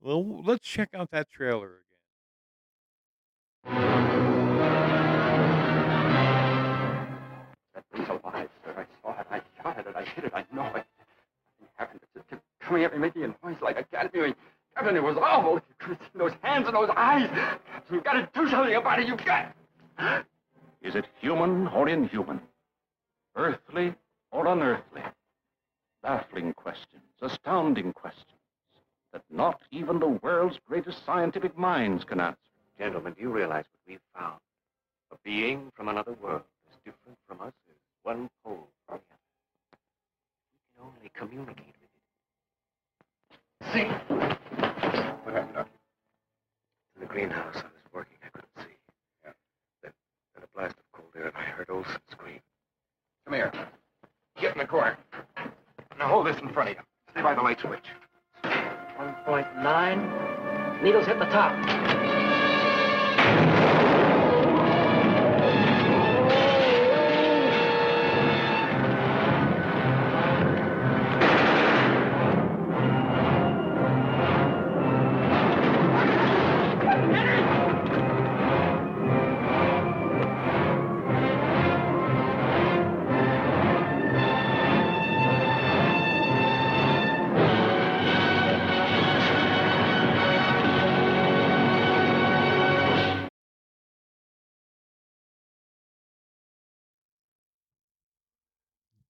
Well, 0.00 0.42
let's 0.44 0.66
check 0.66 0.90
out 0.94 1.10
that 1.10 1.28
trailer 1.30 1.66
again. 1.66 1.82
That 7.74 7.84
was 7.92 8.08
alive, 8.08 8.48
sir. 8.64 8.74
I 8.76 8.86
saw 9.02 9.20
it. 9.20 9.26
I 9.30 9.40
shot 9.60 9.78
it. 9.78 9.86
I 9.95 9.95
hit 10.14 10.24
it. 10.24 10.32
I 10.34 10.44
know 10.54 10.66
it. 10.74 10.84
It 11.60 11.68
happened. 11.76 12.00
It 12.14 12.28
kept 12.28 12.42
coming 12.60 12.84
at 12.84 12.92
me, 12.92 12.98
making 12.98 13.24
a 13.24 13.28
noise 13.46 13.56
like 13.62 13.78
a 13.78 13.84
cat 13.84 14.12
mewing. 14.14 14.34
Captain, 14.74 14.96
it 14.96 15.02
was 15.02 15.16
awful. 15.16 15.54
You 15.54 15.62
could 15.78 15.96
have 15.96 15.98
seen 16.12 16.18
those 16.18 16.32
hands 16.42 16.66
and 16.66 16.76
those 16.76 16.90
eyes. 16.96 17.28
Captain, 17.30 17.94
you've 17.94 18.04
got 18.04 18.12
to 18.12 18.28
do 18.34 18.48
something 18.50 18.74
about 18.74 18.98
it. 19.00 19.08
You've 19.08 19.24
got. 19.24 19.54
Is 20.82 20.94
it 20.94 21.06
human 21.20 21.68
or 21.68 21.88
inhuman? 21.88 22.40
Earthly 23.34 23.94
or 24.30 24.46
unearthly? 24.46 25.02
Baffling 26.02 26.52
questions, 26.52 27.02
astounding 27.20 27.92
questions 27.92 28.36
that 29.12 29.22
not 29.30 29.60
even 29.70 29.98
the 29.98 30.18
world's 30.22 30.58
greatest 30.68 31.04
scientific 31.06 31.56
minds 31.56 32.04
can 32.04 32.20
answer. 32.20 32.36
Gentlemen, 32.78 33.14
do 33.14 33.22
you 33.22 33.30
realize 33.30 33.64
what 33.72 33.80
we've 33.88 33.98
found? 34.14 34.38
A 35.10 35.16
being 35.24 35.72
from 35.74 35.88
another 35.88 36.12
world, 36.22 36.42
as 36.70 36.76
different 36.84 37.16
from 37.26 37.40
us 37.40 37.54
as 37.70 37.76
one 38.02 38.28
pole 38.44 38.68
from 38.86 38.98
the 38.98 39.14
other. 39.14 39.15
We 41.02 41.08
can 41.08 41.08
only 41.08 41.10
communicate 41.16 41.74
with 41.80 41.90
it. 43.60 43.72
See? 43.72 43.84
What 45.24 45.34
happened, 45.34 45.54
Doctor? 45.54 45.70
In 46.94 47.00
the 47.00 47.06
greenhouse, 47.06 47.56
I 47.56 47.62
was 47.62 47.72
working. 47.92 48.16
I 48.22 48.28
couldn't 48.28 48.50
see. 48.58 48.76
Yeah. 49.24 49.32
Then, 49.82 49.92
then 50.34 50.44
a 50.44 50.46
blast 50.56 50.76
of 50.76 50.84
cold 50.92 51.10
air, 51.16 51.26
and 51.26 51.36
I 51.36 51.42
heard 51.42 51.68
Olson 51.70 52.00
scream. 52.10 52.40
Come 53.24 53.34
here. 53.34 53.50
Get 54.40 54.52
in 54.52 54.58
the 54.58 54.66
corner. 54.66 54.96
Now 55.98 56.08
hold 56.08 56.26
this 56.26 56.38
in 56.40 56.48
front 56.52 56.70
of 56.70 56.76
you. 56.76 56.82
Stay 57.12 57.22
by 57.22 57.34
the 57.34 57.42
light 57.42 57.60
switch. 57.60 57.84
1.9. 58.44 60.82
Needles 60.82 61.06
hit 61.06 61.18
the 61.18 61.24
top. 61.26 61.52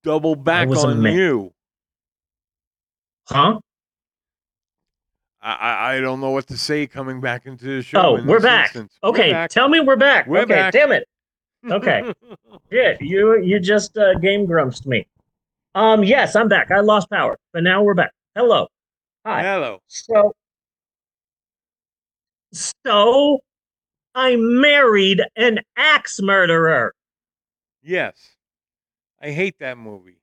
Double 0.06 0.36
back 0.36 0.68
on 0.68 1.02
you. 1.02 1.52
Huh? 3.24 3.58
I, 5.42 5.96
I 5.96 6.00
don't 6.00 6.20
know 6.20 6.30
what 6.30 6.46
to 6.46 6.56
say 6.56 6.86
coming 6.86 7.20
back 7.20 7.44
into 7.46 7.64
the 7.64 7.82
show. 7.82 8.00
Oh, 8.00 8.22
we're 8.24 8.38
back. 8.38 8.66
instance. 8.66 8.96
We're 9.02 9.08
Okay, 9.08 9.32
back. 9.32 9.50
tell 9.50 9.68
me 9.68 9.80
we're 9.80 9.96
back. 9.96 10.28
We're 10.28 10.42
okay, 10.42 10.54
back. 10.54 10.72
damn 10.72 10.92
it. 10.92 11.08
Okay. 11.68 12.12
Yeah, 12.70 12.96
you 13.00 13.40
you 13.42 13.60
just 13.60 13.96
uh, 13.96 14.14
game 14.18 14.44
grumped 14.46 14.86
me. 14.86 15.06
Um, 15.76 16.02
yes, 16.02 16.34
I'm 16.34 16.48
back. 16.48 16.70
I 16.72 16.80
lost 16.80 17.08
power, 17.10 17.36
but 17.52 17.62
now 17.62 17.82
we're 17.82 17.94
back. 17.94 18.10
Hello. 18.34 18.66
Hi. 19.24 19.40
Hello. 19.42 19.78
So, 19.86 20.34
so 22.52 23.38
I 24.16 24.34
married 24.36 25.22
an 25.36 25.60
axe 25.76 26.20
murderer. 26.20 26.92
Yes. 27.84 28.35
I 29.20 29.30
hate 29.30 29.58
that 29.60 29.78
movie. 29.78 30.18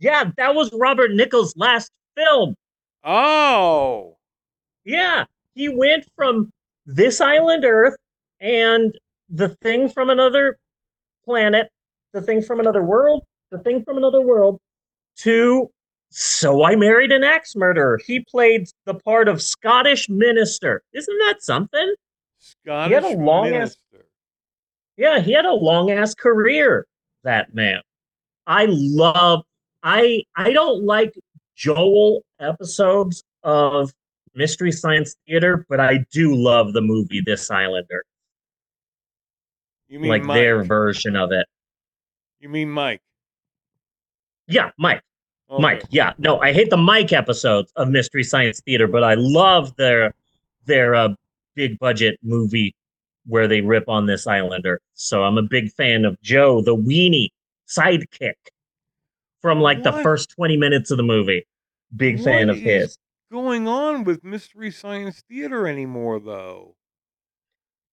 Yeah, 0.00 0.30
that 0.36 0.54
was 0.54 0.72
Robert 0.72 1.12
Nichols' 1.12 1.56
last 1.56 1.90
film. 2.16 2.56
Oh. 3.04 4.16
Yeah, 4.84 5.24
he 5.54 5.68
went 5.68 6.06
from 6.16 6.50
this 6.86 7.20
island 7.20 7.64
Earth 7.64 7.96
and 8.40 8.96
the 9.28 9.50
thing 9.62 9.88
from 9.88 10.10
another 10.10 10.58
planet, 11.24 11.70
the 12.12 12.22
thing 12.22 12.42
from 12.42 12.60
another 12.60 12.82
world, 12.82 13.24
the 13.50 13.58
thing 13.58 13.82
from 13.84 13.96
another 13.96 14.20
world, 14.20 14.60
to 15.18 15.70
So 16.10 16.64
I 16.64 16.76
Married 16.76 17.12
an 17.12 17.24
Axe 17.24 17.56
Murderer. 17.56 17.98
He 18.06 18.20
played 18.20 18.68
the 18.84 18.94
part 18.94 19.28
of 19.28 19.42
Scottish 19.42 20.08
minister. 20.08 20.82
Isn't 20.92 21.18
that 21.18 21.42
something? 21.42 21.94
Scottish 22.38 23.04
a 23.04 23.16
long 23.16 23.46
ass- 23.48 23.52
minister. 23.52 24.08
Yeah, 24.96 25.20
he 25.20 25.32
had 25.32 25.44
a 25.44 25.52
long 25.52 25.90
ass 25.90 26.14
career, 26.14 26.86
that 27.24 27.54
man. 27.54 27.80
I 28.46 28.66
love 28.68 29.42
I 29.82 30.22
I 30.36 30.52
don't 30.52 30.84
like 30.84 31.14
Joel 31.56 32.24
episodes 32.40 33.22
of 33.42 33.92
Mystery 34.34 34.72
Science 34.72 35.16
Theater, 35.26 35.66
but 35.68 35.80
I 35.80 36.04
do 36.10 36.34
love 36.34 36.72
the 36.72 36.80
movie 36.80 37.20
This 37.24 37.50
Island 37.50 37.86
Earth. 37.92 38.04
You 39.88 40.00
mean 40.00 40.10
like 40.10 40.24
Mike? 40.24 40.36
their 40.36 40.64
version 40.64 41.14
of 41.16 41.30
it. 41.32 41.46
You 42.40 42.48
mean 42.48 42.70
Mike? 42.70 43.00
Yeah, 44.46 44.70
Mike. 44.78 45.02
Okay. 45.50 45.62
Mike. 45.62 45.82
Yeah. 45.90 46.12
No, 46.18 46.40
I 46.40 46.52
hate 46.52 46.70
the 46.70 46.76
Mike 46.76 47.12
episodes 47.12 47.72
of 47.76 47.88
Mystery 47.88 48.24
Science 48.24 48.60
Theater, 48.60 48.86
but 48.86 49.04
I 49.04 49.14
love 49.14 49.74
their 49.76 50.14
their 50.66 50.94
uh, 50.94 51.10
big 51.54 51.78
budget 51.78 52.18
movie 52.22 52.74
where 53.26 53.48
they 53.48 53.60
rip 53.60 53.88
on 53.88 54.06
this 54.06 54.26
Island 54.26 54.66
Earth. 54.66 54.82
So 54.94 55.24
I'm 55.24 55.38
a 55.38 55.42
big 55.42 55.72
fan 55.72 56.04
of 56.04 56.20
Joe, 56.20 56.60
the 56.60 56.76
weenie 56.76 57.28
sidekick 57.68 58.34
from 59.40 59.60
like 59.60 59.82
the 59.82 59.92
first 59.92 60.30
20 60.30 60.56
minutes 60.56 60.90
of 60.90 60.96
the 60.96 61.02
movie. 61.02 61.46
Big 61.94 62.22
fan 62.22 62.48
What 62.48 62.56
of 62.56 62.62
his. 62.62 62.98
going 63.30 63.68
on 63.68 64.04
with 64.04 64.24
Mystery 64.24 64.70
Science 64.70 65.22
Theater 65.28 65.66
anymore, 65.68 66.18
though? 66.20 66.76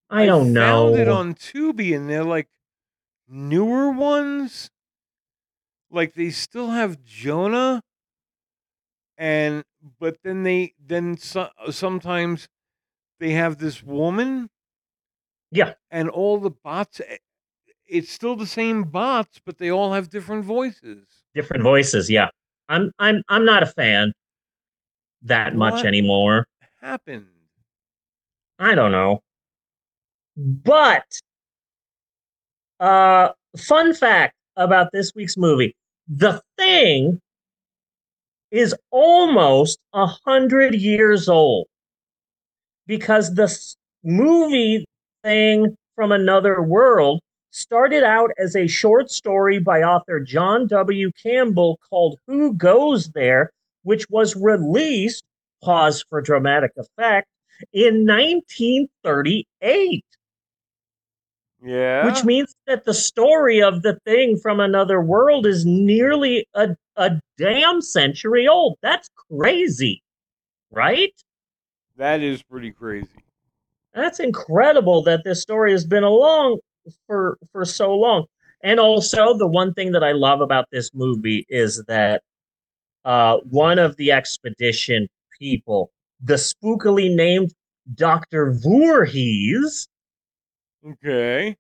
I 0.10 0.26
don't 0.26 0.52
know. 0.52 0.88
Found 0.88 1.00
it 1.00 1.08
on 1.08 1.36
Tubi, 1.36 1.96
and 1.96 2.10
they're 2.10 2.24
like 2.24 2.50
newer 3.28 3.91
ones. 3.91 4.70
Like 5.89 6.13
they 6.13 6.30
still 6.30 6.72
have 6.72 7.04
Jonah, 7.04 7.82
and 9.17 9.63
but 10.00 10.17
then 10.24 10.44
they 10.44 10.74
then 10.86 11.17
so, 11.17 11.50
sometimes 11.70 12.48
they 13.20 13.32
have 13.32 13.58
this 13.58 13.84
woman. 13.84 14.50
Yeah. 15.52 15.74
and 15.90 16.10
all 16.10 16.40
the 16.40 16.50
bots. 16.52 17.02
eh, 17.02 17.18
It's 17.88 18.12
still 18.12 18.36
the 18.36 18.48
same 18.48 18.84
bots, 18.84 19.40
but 19.46 19.58
they 19.58 19.70
all 19.70 19.94
have 19.94 20.10
different 20.10 20.46
voices. 20.46 21.06
Different 21.36 21.64
voices, 21.64 22.10
yeah. 22.10 22.30
I'm 22.70 22.92
I'm 23.00 23.22
I'm 23.28 23.44
not 23.46 23.64
a 23.64 23.66
fan 23.66 24.14
that 25.24 25.56
much 25.56 25.84
anymore. 25.84 26.48
Happened. 26.82 27.28
I 28.60 28.76
don't 28.76 28.92
know. 28.92 29.22
But 30.38 31.06
uh 32.80 33.30
fun 33.58 33.94
fact 33.94 34.36
about 34.56 34.92
this 34.92 35.12
week's 35.16 35.38
movie. 35.38 35.76
The 36.08 36.42
Thing 36.58 37.20
is 38.52 38.76
almost 38.92 39.80
a 39.94 40.06
hundred 40.08 40.76
years 40.76 41.30
old 41.30 41.68
because 42.88 43.34
the 43.34 43.48
movie 44.04 44.86
Thing 45.23 45.75
from 45.95 46.12
Another 46.12 46.62
World 46.62 47.21
started 47.51 48.03
out 48.03 48.31
as 48.39 48.55
a 48.55 48.65
short 48.67 49.12
story 49.12 49.60
by 49.60 49.81
author 49.84 50.19
John 50.19 50.67
W. 50.67 51.12
Campbell 51.21 51.79
called 51.89 52.17
Who 52.27 52.53
Goes 52.53 53.10
There, 53.10 53.51
which 53.84 54.05
was 54.10 54.36
released, 54.36 55.23
pause 55.63 56.03
for 56.10 56.21
dramatic 56.21 56.71
effect, 56.77 57.27
in 57.73 58.05
1938 58.07 60.03
Yeah. 61.63 62.05
which 62.05 62.23
means 62.23 62.55
that 62.65 62.86
the 62.86 62.93
story 62.93 63.62
of 63.62 63.84
the 63.84 63.99
thing 64.05 64.38
from 64.38 64.60
another 64.60 64.99
world 65.01 65.45
is 65.45 65.63
nearly 65.65 66.47
a, 66.55 66.75
a 66.95 67.19
damn 67.38 67.81
century 67.81 68.47
old. 68.47 68.77
That's 68.81 69.10
crazy, 69.29 70.01
right? 70.71 71.13
that 71.97 72.21
is 72.21 72.41
pretty 72.41 72.71
crazy. 72.71 73.20
That's 73.93 74.19
incredible 74.19 75.04
that 75.04 75.21
this 75.23 75.41
story 75.41 75.71
has 75.71 75.86
been 75.86 76.04
along 76.04 76.60
for 77.08 77.38
for 77.51 77.65
so 77.65 77.93
long. 77.95 78.25
And 78.63 78.80
also, 78.80 79.38
the 79.38 79.47
one 79.47 79.73
thing 79.73 79.91
that 79.93 80.04
I 80.04 80.12
love 80.12 80.39
about 80.41 80.65
this 80.71 80.91
movie 80.93 81.45
is 81.49 81.84
that 81.88 82.21
uh, 83.06 83.38
one 83.49 83.80
of 83.80 83.95
the 83.97 84.12
expedition 84.12 85.08
people, 85.39 85.91
the 86.21 86.36
spookily 86.36 87.13
named 87.13 87.54
Dr. 87.95 88.51
Voorhees, 88.51 89.88
Okay. 90.88 91.56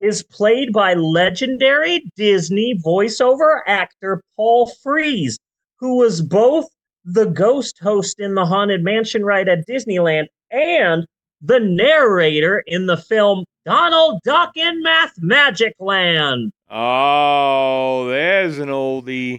is 0.00 0.22
played 0.22 0.72
by 0.72 0.94
legendary 0.94 2.04
Disney 2.16 2.78
voiceover 2.84 3.60
actor 3.66 4.22
Paul 4.36 4.70
Frees, 4.82 5.38
who 5.80 5.96
was 5.96 6.20
both 6.20 6.66
the 7.04 7.26
ghost 7.26 7.78
host 7.80 8.20
in 8.20 8.34
the 8.34 8.44
Haunted 8.46 8.82
Mansion 8.82 9.24
ride 9.24 9.48
at 9.48 9.66
Disneyland 9.66 10.26
and 10.50 11.06
the 11.44 11.60
narrator 11.60 12.64
in 12.66 12.86
the 12.86 12.96
film 12.96 13.44
Donald 13.64 14.20
Duck 14.24 14.52
in 14.56 14.82
Mathmagic 14.82 15.72
Land. 15.78 16.52
Oh, 16.70 18.08
there's 18.08 18.58
an 18.58 18.68
oldie. 18.68 19.38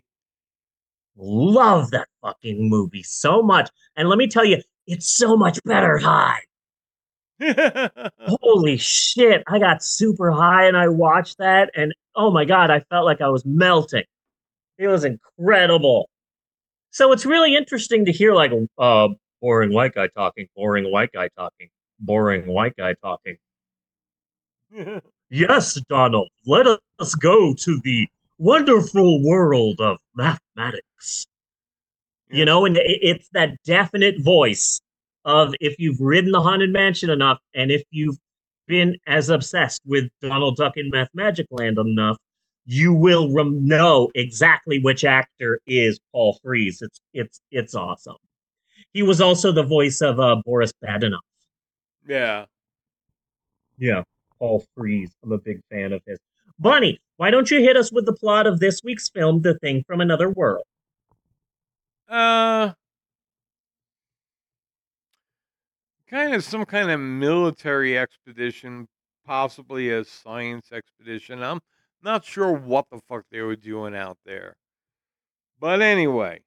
Love 1.17 1.91
that 1.91 2.07
fucking 2.21 2.69
movie 2.69 3.03
so 3.03 3.41
much. 3.41 3.69
And 3.95 4.09
let 4.09 4.17
me 4.17 4.27
tell 4.27 4.45
you, 4.45 4.61
it's 4.87 5.09
so 5.09 5.35
much 5.35 5.59
better 5.63 5.97
high. 5.97 6.41
Holy 8.19 8.77
shit. 8.77 9.43
I 9.47 9.59
got 9.59 9.83
super 9.83 10.31
high 10.31 10.67
and 10.67 10.77
I 10.77 10.87
watched 10.87 11.37
that 11.39 11.71
and 11.75 11.93
oh 12.15 12.31
my 12.31 12.45
god, 12.45 12.69
I 12.69 12.81
felt 12.81 13.05
like 13.05 13.21
I 13.21 13.29
was 13.29 13.45
melting. 13.45 14.03
It 14.77 14.87
was 14.87 15.05
incredible. 15.05 16.09
So 16.91 17.11
it's 17.11 17.25
really 17.25 17.55
interesting 17.55 18.05
to 18.05 18.11
hear 18.11 18.33
like 18.33 18.51
uh 18.77 19.09
boring 19.41 19.73
white 19.73 19.93
guy 19.93 20.07
talking, 20.07 20.47
boring 20.55 20.91
white 20.91 21.11
guy 21.11 21.29
talking, 21.37 21.69
boring 21.99 22.47
white 22.47 22.75
guy 22.77 22.95
talking. 23.01 23.37
Yes, 25.31 25.81
Donald, 25.89 26.29
let 26.45 26.67
us 26.99 27.15
go 27.15 27.53
to 27.55 27.81
the 27.83 28.07
wonderful 28.37 29.23
world 29.23 29.81
of 29.81 29.97
mathematics. 30.15 31.25
You 32.29 32.45
know, 32.45 32.65
and 32.65 32.77
it's 32.79 33.27
that 33.33 33.55
definite 33.65 34.21
voice 34.21 34.79
of 35.25 35.55
if 35.59 35.75
you've 35.79 35.99
ridden 35.99 36.31
the 36.31 36.41
Haunted 36.41 36.71
Mansion 36.71 37.09
enough 37.09 37.39
and 37.55 37.71
if 37.71 37.83
you've 37.89 38.17
been 38.67 38.97
as 39.07 39.29
obsessed 39.29 39.81
with 39.85 40.05
Donald 40.21 40.57
Duck 40.57 40.73
in 40.77 40.91
Mathmagic 40.91 41.45
Land 41.51 41.77
enough, 41.79 42.17
you 42.65 42.93
will 42.93 43.31
rem- 43.31 43.65
know 43.65 44.09
exactly 44.15 44.79
which 44.79 45.05
actor 45.05 45.59
is 45.67 45.99
Paul 46.11 46.39
Frees. 46.43 46.81
It's 46.81 46.99
it's 47.13 47.41
it's 47.51 47.75
awesome. 47.75 48.17
He 48.93 49.03
was 49.03 49.21
also 49.21 49.51
the 49.51 49.63
voice 49.63 50.01
of 50.01 50.19
uh, 50.19 50.37
Boris 50.45 50.73
Badenov. 50.83 51.19
Yeah. 52.07 52.45
Yeah, 53.77 54.03
Paul 54.39 54.65
Frees. 54.75 55.11
I'm 55.23 55.31
a 55.31 55.37
big 55.37 55.61
fan 55.69 55.93
of 55.93 56.01
his. 56.05 56.19
Bunny, 56.57 56.99
why 57.17 57.31
don't 57.31 57.51
you 57.51 57.59
hit 57.59 57.75
us 57.75 57.91
with 57.91 58.05
the 58.05 58.13
plot 58.13 58.47
of 58.47 58.59
this 58.59 58.81
week's 58.83 59.09
film, 59.09 59.41
The 59.41 59.57
Thing 59.59 59.83
from 59.85 59.99
Another 59.99 60.29
World? 60.29 60.63
Uh, 62.07 62.71
kind 66.09 66.33
of 66.33 66.43
some 66.43 66.65
kind 66.65 66.91
of 66.91 66.99
military 66.99 67.97
expedition, 67.97 68.87
possibly 69.25 69.89
a 69.89 70.05
science 70.05 70.71
expedition. 70.71 71.43
I'm 71.43 71.59
not 72.01 72.23
sure 72.23 72.53
what 72.53 72.85
the 72.89 72.99
fuck 73.09 73.25
they 73.31 73.41
were 73.41 73.55
doing 73.55 73.95
out 73.95 74.17
there. 74.25 74.55
But 75.59 75.81
anyway, 75.81 76.41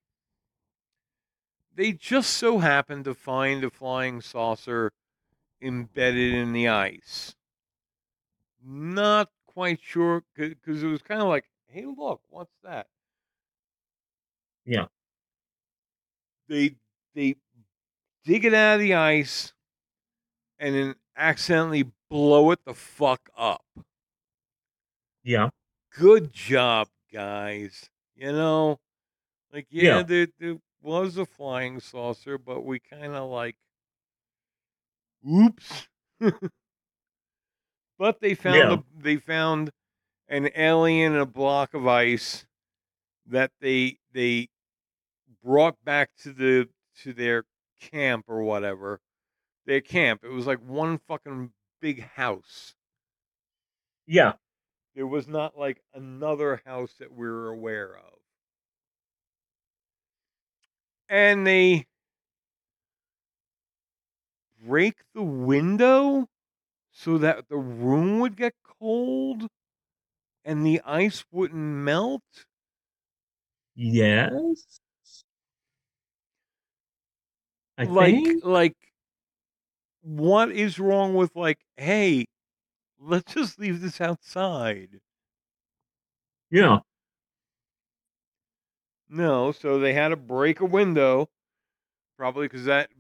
they 1.75 1.93
just 1.93 2.31
so 2.31 2.59
happened 2.59 3.05
to 3.05 3.15
find 3.15 3.65
a 3.65 3.71
flying 3.71 4.21
saucer 4.21 4.91
embedded 5.61 6.35
in 6.35 6.53
the 6.53 6.69
ice. 6.69 7.35
Not 8.63 9.31
quite 9.47 9.81
sure 9.83 10.25
because 10.35 10.83
it 10.83 10.87
was 10.87 11.03
kind 11.03 11.21
of 11.23 11.29
like, 11.29 11.45
hey, 11.69 11.85
look, 11.87 12.21
what's 12.29 12.55
that? 12.63 12.87
Yeah. 14.65 14.87
They 16.49 16.77
they 17.15 17.37
dig 18.25 18.45
it 18.45 18.55
out 18.55 18.75
of 18.77 18.81
the 18.81 18.95
ice 18.95 19.53
and 20.59 20.75
then 20.75 20.95
accidentally 21.17 21.91
blow 22.11 22.51
it 22.51 22.65
the 22.65 22.75
fuck 22.75 23.29
up. 23.37 23.65
Yeah. 25.23 25.51
Good 25.93 26.33
job, 26.33 26.89
guys. 27.13 27.91
You 28.17 28.33
know, 28.33 28.81
like 29.53 29.67
yeah, 29.71 29.99
Yeah. 29.99 30.03
there, 30.03 30.27
there 30.39 30.57
was 30.83 31.17
a 31.17 31.27
flying 31.27 31.81
saucer, 31.81 32.39
but 32.39 32.65
we 32.65 32.79
kind 32.81 33.15
of 33.15 33.31
like, 33.31 33.57
oops. 35.27 35.89
but 37.99 38.21
they 38.21 38.35
found 38.35 38.71
Yeah. 38.71 38.73
a, 38.73 38.85
they 38.97 39.17
found 39.17 39.71
an 40.29 40.51
alien 40.57 41.15
in 41.15 41.21
a 41.21 41.27
block 41.27 41.75
of 41.75 41.87
ice 41.87 42.47
that 43.27 43.53
they 43.61 43.99
they 44.13 44.49
brought 45.43 45.83
back 45.85 46.11
to 46.23 46.33
the 46.33 46.69
to 47.03 47.13
their 47.13 47.45
camp 47.81 48.27
or 48.29 48.43
whatever. 48.43 49.01
Their 49.67 49.81
camp. 49.83 50.25
It 50.25 50.31
was 50.31 50.47
like 50.47 50.61
one 50.61 50.99
fucking 50.99 51.53
big 51.81 52.03
house. 52.03 52.75
Yeah. 54.07 54.35
There 54.95 55.07
was 55.07 55.27
not 55.29 55.57
like 55.59 55.83
another 55.95 56.63
house 56.67 56.95
that 56.99 57.13
we 57.13 57.27
were 57.27 57.49
aware 57.49 57.97
of. 57.97 58.21
And 61.09 61.47
they 61.47 61.88
break 64.61 65.03
the 65.15 65.23
window 65.23 66.29
so 66.93 67.19
that 67.19 67.49
the 67.49 67.59
room 67.59 68.21
would 68.21 68.37
get 68.37 68.55
cold 68.65 69.49
and 70.45 70.67
the 70.67 70.81
ice 70.85 71.25
wouldn't 71.31 71.61
melt. 71.63 72.47
Yes. 73.77 74.81
I 77.79 77.87
like 77.87 77.87
think. 77.87 78.45
like 78.45 78.77
what 80.03 80.51
is 80.51 80.79
wrong 80.79 81.15
with 81.15 81.35
like 81.37 81.65
hey 81.77 82.25
let's 82.99 83.35
just 83.35 83.59
leave 83.59 83.81
this 83.81 84.01
outside 84.01 85.01
Yeah. 86.51 86.81
no 89.09 89.53
so 89.53 89.79
they 89.79 89.93
had 89.93 90.09
to 90.09 90.17
break 90.17 90.61
a 90.61 90.65
window 90.65 91.29
probably 92.17 92.47
because 92.49 92.65
that 92.67 92.91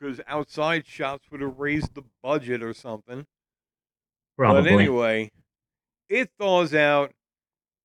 because 0.00 0.20
outside 0.26 0.86
shots 0.86 1.30
would 1.30 1.40
have 1.42 1.58
raised 1.58 1.94
the 1.94 2.02
budget 2.22 2.62
or 2.62 2.72
something 2.72 3.26
Probably. 4.36 4.62
but 4.62 4.72
anyway 4.72 5.30
it 6.08 6.30
thaws 6.38 6.74
out 6.74 7.12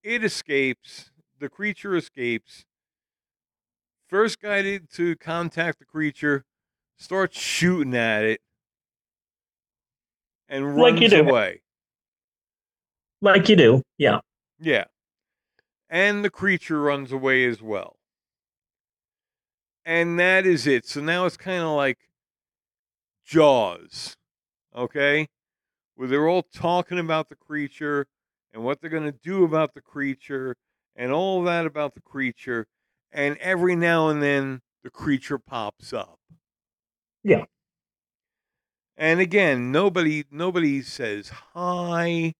it 0.04 0.23
escapes 0.23 1.12
the 1.39 1.49
creature 1.49 1.95
escapes 1.95 2.65
first 4.08 4.41
guy 4.41 4.62
to, 4.62 4.80
to 4.80 5.15
contact 5.17 5.80
the 5.80 5.86
creature 5.86 6.45
starts 6.97 7.38
shooting 7.38 7.95
at 7.95 8.23
it 8.23 8.41
and 10.47 10.78
Like 10.78 10.99
runs 10.99 11.13
away 11.13 11.62
Like 13.21 13.49
you 13.49 13.56
do. 13.56 13.82
Yeah. 13.97 14.19
Yeah. 14.60 14.86
And 15.89 16.23
the 16.23 16.30
creature 16.30 16.80
runs 16.82 17.12
away 17.12 17.45
as 17.45 17.62
well. 17.62 17.97
And 19.86 20.19
that 20.19 20.45
is 20.45 20.65
it. 20.67 20.86
So 20.88 21.02
now 21.02 21.26
it's 21.26 21.38
kind 21.38 21.62
of 21.62 21.69
like 21.69 22.00
Jaws, 23.26 24.17
okay, 24.76 25.28
where 25.95 26.08
they're 26.08 26.28
all 26.28 26.43
talking 26.43 27.00
about 27.00 27.30
the 27.30 27.36
creature 27.36 28.08
and 28.54 28.63
what 28.63 28.82
they're 28.82 28.89
going 28.89 29.04
to 29.04 29.12
do 29.24 29.43
about 29.43 29.74
the 29.74 29.82
creature 29.82 30.56
and 30.95 31.12
all 31.12 31.43
that 31.43 31.65
about 31.65 31.93
the 31.93 32.02
creature, 32.02 32.67
and 33.12 33.38
every 33.38 33.76
now 33.76 34.10
and 34.10 34.24
then 34.24 34.62
the 34.84 34.89
creature 34.89 35.38
pops 35.38 35.91
up. 35.93 36.19
Yeah. 37.24 37.45
And 38.98 39.19
again, 39.19 39.71
nobody 39.71 40.24
nobody 40.32 40.82
says 40.82 41.30
hi, 41.54 42.34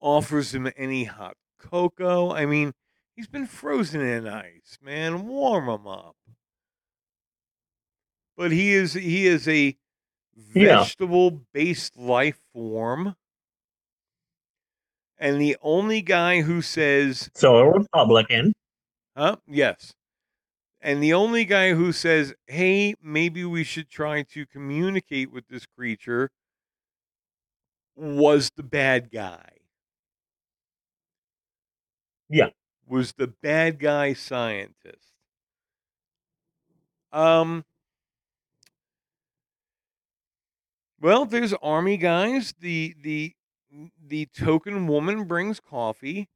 offers 0.00 0.54
him 0.54 0.70
any 0.76 1.04
hot 1.04 1.36
cocoa. 1.58 2.32
I 2.32 2.46
mean, 2.46 2.74
he's 3.16 3.26
been 3.26 3.46
frozen 3.46 4.00
in 4.00 4.28
ice, 4.28 4.78
man. 4.80 5.26
Warm 5.26 5.68
him 5.68 5.86
up. 5.86 6.14
But 8.36 8.50
he 8.50 8.72
is 8.72 8.94
he 8.94 9.26
is 9.26 9.46
a 9.48 9.76
vegetable 10.36 11.42
based 11.52 11.96
life 11.96 12.40
form. 12.52 13.16
And 15.18 15.40
the 15.40 15.56
only 15.62 16.02
guy 16.02 16.42
who 16.42 16.60
says 16.60 17.30
So 17.34 17.58
a 17.58 17.70
Republican. 17.70 18.52
Huh? 19.16 19.36
Yes. 19.46 19.94
And 20.80 21.02
the 21.02 21.14
only 21.14 21.46
guy 21.46 21.72
who 21.72 21.92
says, 21.92 22.34
hey, 22.46 22.94
maybe 23.02 23.42
we 23.44 23.64
should 23.64 23.88
try 23.88 24.22
to 24.22 24.44
communicate 24.44 25.32
with 25.32 25.48
this 25.48 25.64
creature 25.64 26.30
was 27.96 28.50
the 28.56 28.62
bad 28.62 29.10
guy. 29.10 29.50
Yeah. 32.28 32.50
Was 32.86 33.12
the 33.12 33.28
bad 33.28 33.78
guy 33.78 34.12
scientist. 34.12 35.12
Um, 37.12 37.64
well, 41.04 41.26
there's 41.26 41.52
army 41.62 41.98
guys. 41.98 42.54
The 42.60 42.94
the 43.02 43.34
the 44.08 44.24
token 44.34 44.86
woman 44.86 45.24
brings 45.24 45.60
coffee. 45.60 46.30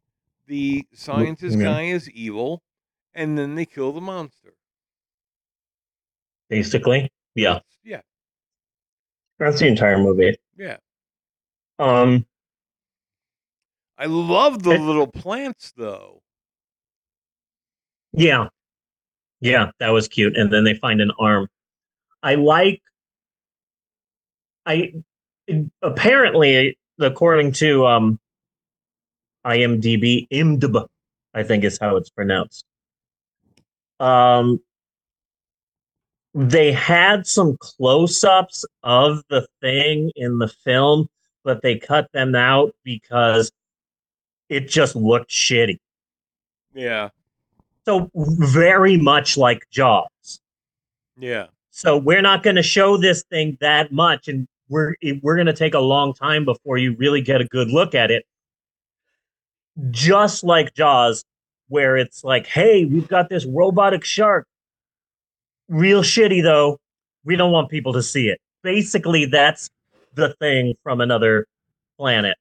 The 0.47 0.87
scientist 0.93 1.57
yeah. 1.57 1.65
guy 1.65 1.83
is 1.85 2.11
evil, 2.11 2.63
and 3.15 3.39
then 3.39 3.55
they 3.55 3.65
kill 3.65 3.93
the 3.93 4.01
monster. 4.03 4.53
basically. 6.51 7.11
Yeah, 7.35 7.55
That's- 7.55 7.79
yeah, 7.85 8.01
that's 9.39 9.59
the 9.61 9.69
entire 9.69 9.97
movie. 9.99 10.37
yeah. 10.57 10.77
Um, 11.79 12.27
I 13.97 14.07
love 14.07 14.63
the 14.63 14.73
It- 14.73 14.81
little 14.81 15.07
plants, 15.07 15.73
though. 15.77 16.23
yeah, 18.13 18.49
yeah, 19.41 19.71
that 19.79 19.91
was 19.91 20.09
cute. 20.09 20.37
And 20.37 20.53
then 20.53 20.65
they 20.65 20.75
find 20.75 21.01
an 21.01 21.13
arm. 21.19 21.49
I 22.23 22.35
like. 22.35 22.83
I 24.69 24.93
apparently, 25.83 26.79
according 27.01 27.53
to 27.53 27.87
um, 27.87 28.21
IMDb, 29.47 30.29
IMDb, 30.31 30.87
I 31.33 31.43
think 31.43 31.65
is 31.65 31.79
how 31.81 31.97
it's 31.97 32.11
pronounced. 32.11 32.67
Um, 33.99 34.61
they 36.35 36.71
had 36.71 37.27
some 37.27 37.57
close-ups 37.59 38.67
of 38.83 39.23
the 39.31 39.47
thing 39.63 40.13
in 40.15 40.39
the 40.39 40.49
film, 40.49 41.09
but 41.45 41.63
they 41.63 41.79
cut 41.79 42.13
them 42.13 42.35
out 42.35 42.75
because 42.85 43.51
it 44.51 44.69
just 44.69 44.95
looked 44.95 45.31
shitty. 45.31 45.79
Yeah, 46.75 47.09
So 47.87 48.11
very 48.15 48.99
much 48.99 49.39
like 49.39 49.67
Jaws. 49.71 50.41
yeah, 51.19 51.47
So 51.71 51.97
we're 51.97 52.23
not 52.23 52.43
going 52.43 52.57
to 52.57 52.63
show 52.63 52.99
this 52.99 53.25
thing 53.31 53.57
that 53.61 53.91
much, 53.93 54.29
and 54.29 54.47
we're 54.69 54.95
we're 55.23 55.35
going 55.37 55.47
to 55.47 55.53
take 55.53 55.75
a 55.75 55.79
long 55.81 56.13
time 56.15 56.45
before 56.45 56.79
you 56.79 56.95
really 56.99 57.21
get 57.21 57.41
a 57.41 57.45
good 57.45 57.69
look 57.69 57.95
at 57.95 58.11
it. 58.11 58.25
Just 59.91 60.43
like 60.43 60.75
Jaws, 60.75 61.25
where 61.69 61.97
it's 61.97 62.25
like, 62.25 62.47
hey, 62.47 62.85
we've 62.85 63.07
got 63.09 63.29
this 63.29 63.45
robotic 63.47 64.05
shark. 64.05 64.47
Real 65.69 66.03
shitty 66.03 66.43
though. 66.43 66.79
We 67.25 67.37
don't 67.37 67.53
want 67.53 67.69
people 67.71 67.93
to 67.93 68.03
see 68.03 68.29
it. 68.29 68.41
Basically, 68.63 69.27
that's 69.27 69.69
the 70.15 70.35
thing 70.41 70.75
from 70.83 71.01
another 71.01 71.47
planet. 71.99 72.37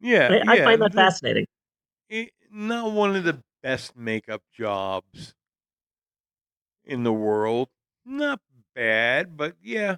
yeah. 0.00 0.40
I, 0.46 0.52
I 0.52 0.54
yeah. 0.56 0.64
find 0.64 0.80
that 0.82 0.92
The- 0.92 0.96
fascinating. 0.96 1.46
it- 2.08 2.30
not 2.50 2.92
one 2.92 3.14
of 3.16 3.24
the 3.24 3.38
best 3.62 3.96
makeup 3.96 4.40
jobs 4.56 5.34
in 6.84 7.02
the 7.02 7.12
world. 7.12 7.68
Not 8.06 8.40
bad, 8.74 9.36
but 9.36 9.56
yeah. 9.62 9.96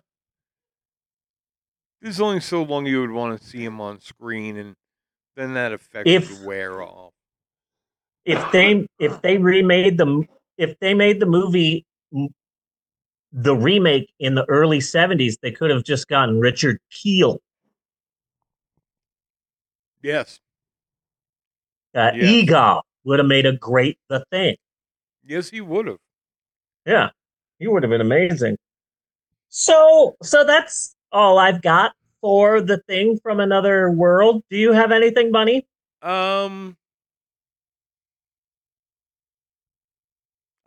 There's 2.01 2.21
only 2.21 2.41
so 2.41 2.63
long 2.63 2.87
you 2.87 3.01
would 3.01 3.11
want 3.11 3.41
to 3.41 3.47
see 3.47 3.65
him 3.65 3.81
on 3.81 4.01
screen, 4.01 4.57
and 4.57 4.75
then 5.37 5.55
that 5.55 5.73
effect 5.73 6.09
If- 6.09 6.31
would 6.39 6.47
wear 6.47 6.83
off. 6.83 7.13
if 8.25 8.39
they 8.53 8.87
if 8.99 9.21
they 9.23 9.39
remade 9.39 9.97
the 9.99 10.25
if 10.59 10.79
they 10.81 10.93
made 10.95 11.21
the 11.21 11.27
movie 11.27 11.85
the 13.33 13.55
remake 13.55 14.11
in 14.19 14.35
the 14.35 14.45
early 14.49 14.79
70s 14.79 15.39
they 15.43 15.51
could 15.51 15.71
have 15.71 15.85
just 15.85 16.09
gotten 16.09 16.41
richard 16.41 16.79
kiel 16.91 17.41
Yes, 20.03 20.41
uh, 21.95 22.13
Yes. 22.15 22.81
would 23.05 23.19
have 23.19 23.27
made 23.29 23.45
a 23.47 23.53
great 23.53 23.99
the 24.09 24.25
thing 24.31 24.57
yes, 25.25 25.51
he 25.51 25.61
would 25.61 25.87
have. 25.87 25.99
yeah 26.87 27.11
he 27.59 27.67
would 27.69 27.83
have 27.83 27.91
been 27.91 28.01
amazing 28.01 28.57
so 29.49 30.17
so 30.23 30.45
that's 30.45 30.95
all 31.13 31.39
i've 31.39 31.63
got 31.63 31.93
for 32.21 32.61
the 32.61 32.79
thing 32.89 33.19
from 33.23 33.41
another 33.41 33.91
world 33.91 34.43
do 34.51 34.57
you 34.57 34.73
have 34.73 34.93
anything 34.93 35.31
bunny 35.33 35.67
Um, 36.03 36.77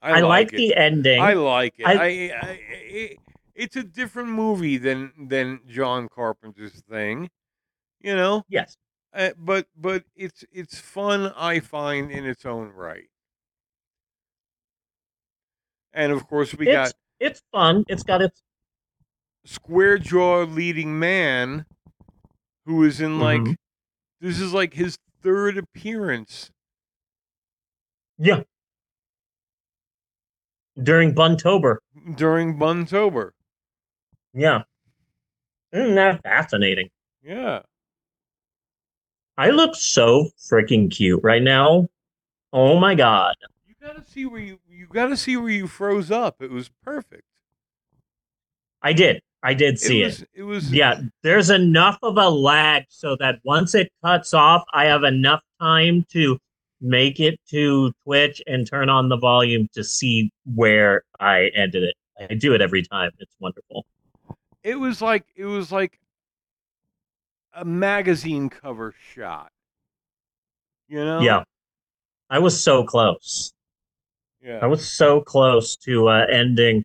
i, 0.02 0.20
like, 0.22 0.54
it. 0.54 0.58
the 0.58 0.76
ending 0.76 1.22
I 1.22 1.34
like 1.34 1.76
it. 1.78 1.86
I- 1.88 1.94
I, 1.94 2.06
I, 2.08 2.60
it, 2.72 3.18
it's 3.56 3.76
a 3.76 3.84
different 3.84 4.30
movie 4.30 4.78
than 4.78 5.12
than 5.28 5.60
John 5.68 6.08
Carpenter's 6.10 6.82
thing, 6.90 7.30
you 8.02 8.16
know. 8.16 8.44
yes 8.50 8.78
Uh, 9.14 9.32
but 9.38 9.68
but 9.76 10.04
it's 10.16 10.44
it's 10.52 10.80
fun. 10.80 11.34
I 11.36 11.60
find 11.60 12.10
in 12.12 12.26
its 12.26 12.46
own 12.46 12.70
right. 12.70 13.10
And 15.94 16.12
of 16.12 16.26
course, 16.28 16.56
we 16.56 16.68
it's 16.68 16.74
got 16.74 16.94
it's 17.20 17.42
fun 17.52 17.84
it's 17.88 18.04
got 18.04 18.22
its 18.22 18.42
Square 19.44 20.00
Jaw 20.00 20.44
leading 20.44 20.98
man, 21.00 21.66
who 22.66 22.84
is 22.84 23.02
in 23.02 23.20
like 23.20 23.42
Mhm. 23.42 23.56
this 24.20 24.40
is 24.40 24.54
like 24.54 24.74
his 24.74 24.98
third 25.22 25.58
appearance. 25.58 26.52
yeah 28.18 28.44
during 30.82 31.14
buntober 31.14 31.78
during 32.16 32.58
Buntober. 32.58 33.32
Yeah. 34.34 34.64
Isn't 35.72 35.96
that 35.96 36.22
fascinating? 36.24 36.90
Yeah. 37.24 37.64
I 39.38 39.50
look 39.50 39.76
so 39.76 40.30
freaking 40.38 40.90
cute 40.92 41.20
right 41.24 41.42
now. 41.42 41.88
Oh 42.54 42.80
my 42.80 42.94
god. 42.96 43.36
You 43.68 43.74
gotta 43.82 44.04
see 44.06 44.26
where 44.26 44.40
you 44.42 44.60
you 44.70 44.88
gotta 44.88 45.18
see 45.18 45.36
where 45.38 45.50
you 45.50 45.68
froze 45.68 46.12
up. 46.12 46.42
It 46.42 46.52
was 46.52 46.70
perfect. 46.84 47.24
I 48.82 48.94
did. 48.94 49.22
I 49.44 49.54
did 49.54 49.80
see 49.80 50.02
it 50.02 50.06
it. 50.06 50.06
was, 50.06 50.26
it 50.36 50.44
was 50.44 50.74
Yeah, 50.74 51.02
there's 51.24 51.50
enough 51.50 51.98
of 52.04 52.18
a 52.18 52.30
lag 52.30 52.84
so 52.90 53.16
that 53.20 53.40
once 53.44 53.74
it 53.74 53.92
cuts 54.04 54.34
off, 54.34 54.64
I 54.74 54.86
have 54.86 55.04
enough 55.04 55.42
time 55.60 56.06
to 56.12 56.38
make 56.80 57.20
it 57.20 57.40
to 57.50 57.92
Twitch 58.04 58.42
and 58.48 58.68
turn 58.68 58.90
on 58.90 59.10
the 59.10 59.18
volume 59.18 59.68
to 59.74 59.84
see 59.84 60.32
where 60.56 61.04
I 61.20 61.50
ended 61.56 61.84
it. 61.84 61.96
I 62.30 62.36
do 62.36 62.54
it 62.54 62.62
every 62.62 62.84
time. 62.84 63.12
It's 63.20 63.36
wonderful. 63.40 63.86
it 64.64 64.76
was 64.76 65.02
like 65.02 65.26
it 65.36 65.46
was 65.46 65.72
like 65.72 66.00
a 67.54 67.66
magazine 67.66 68.50
cover 68.50 68.94
shot. 69.14 69.52
You 70.88 71.04
know? 71.04 71.22
Yeah. 71.22 71.44
I 72.30 72.40
was 72.40 72.62
so 72.62 72.84
close. 72.84 73.54
Yeah. 74.44 74.60
I 74.62 74.68
was 74.68 74.88
so 74.88 75.22
close 75.22 75.76
to 75.78 76.10
uh, 76.10 76.26
ending 76.32 76.84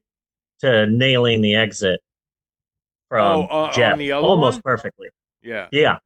to 0.61 0.87
nailing 0.87 1.43
the 1.43 1.55
exit 1.55 2.01
from 3.09 3.21
Oh, 3.25 3.43
uh, 3.43 3.55
on 3.69 3.73
Jeff 3.75 3.99
the 3.99 4.13
other 4.13 4.27
almost 4.27 4.57
one? 4.57 4.63
perfectly. 4.63 5.09
yeah. 5.43 5.69
Yeah, 5.73 5.99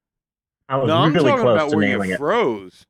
I 0.69 0.77
was 0.77 0.89
No, 0.89 0.97
I'm 0.99 1.13
really 1.13 1.33
close 1.33 1.43
about 1.43 1.71
to 1.71 1.77
where 1.77 1.87
nailing 1.87 2.09
you 2.11 2.15
it. 2.15 2.19
froze. 2.19 2.87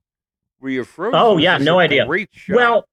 Where 0.58 0.72
you 0.72 0.84
froze. 0.84 1.14
Oh, 1.16 1.36
yeah, 1.38 1.58
no 1.58 1.78
idea. 1.78 2.06
Well, 2.48 2.84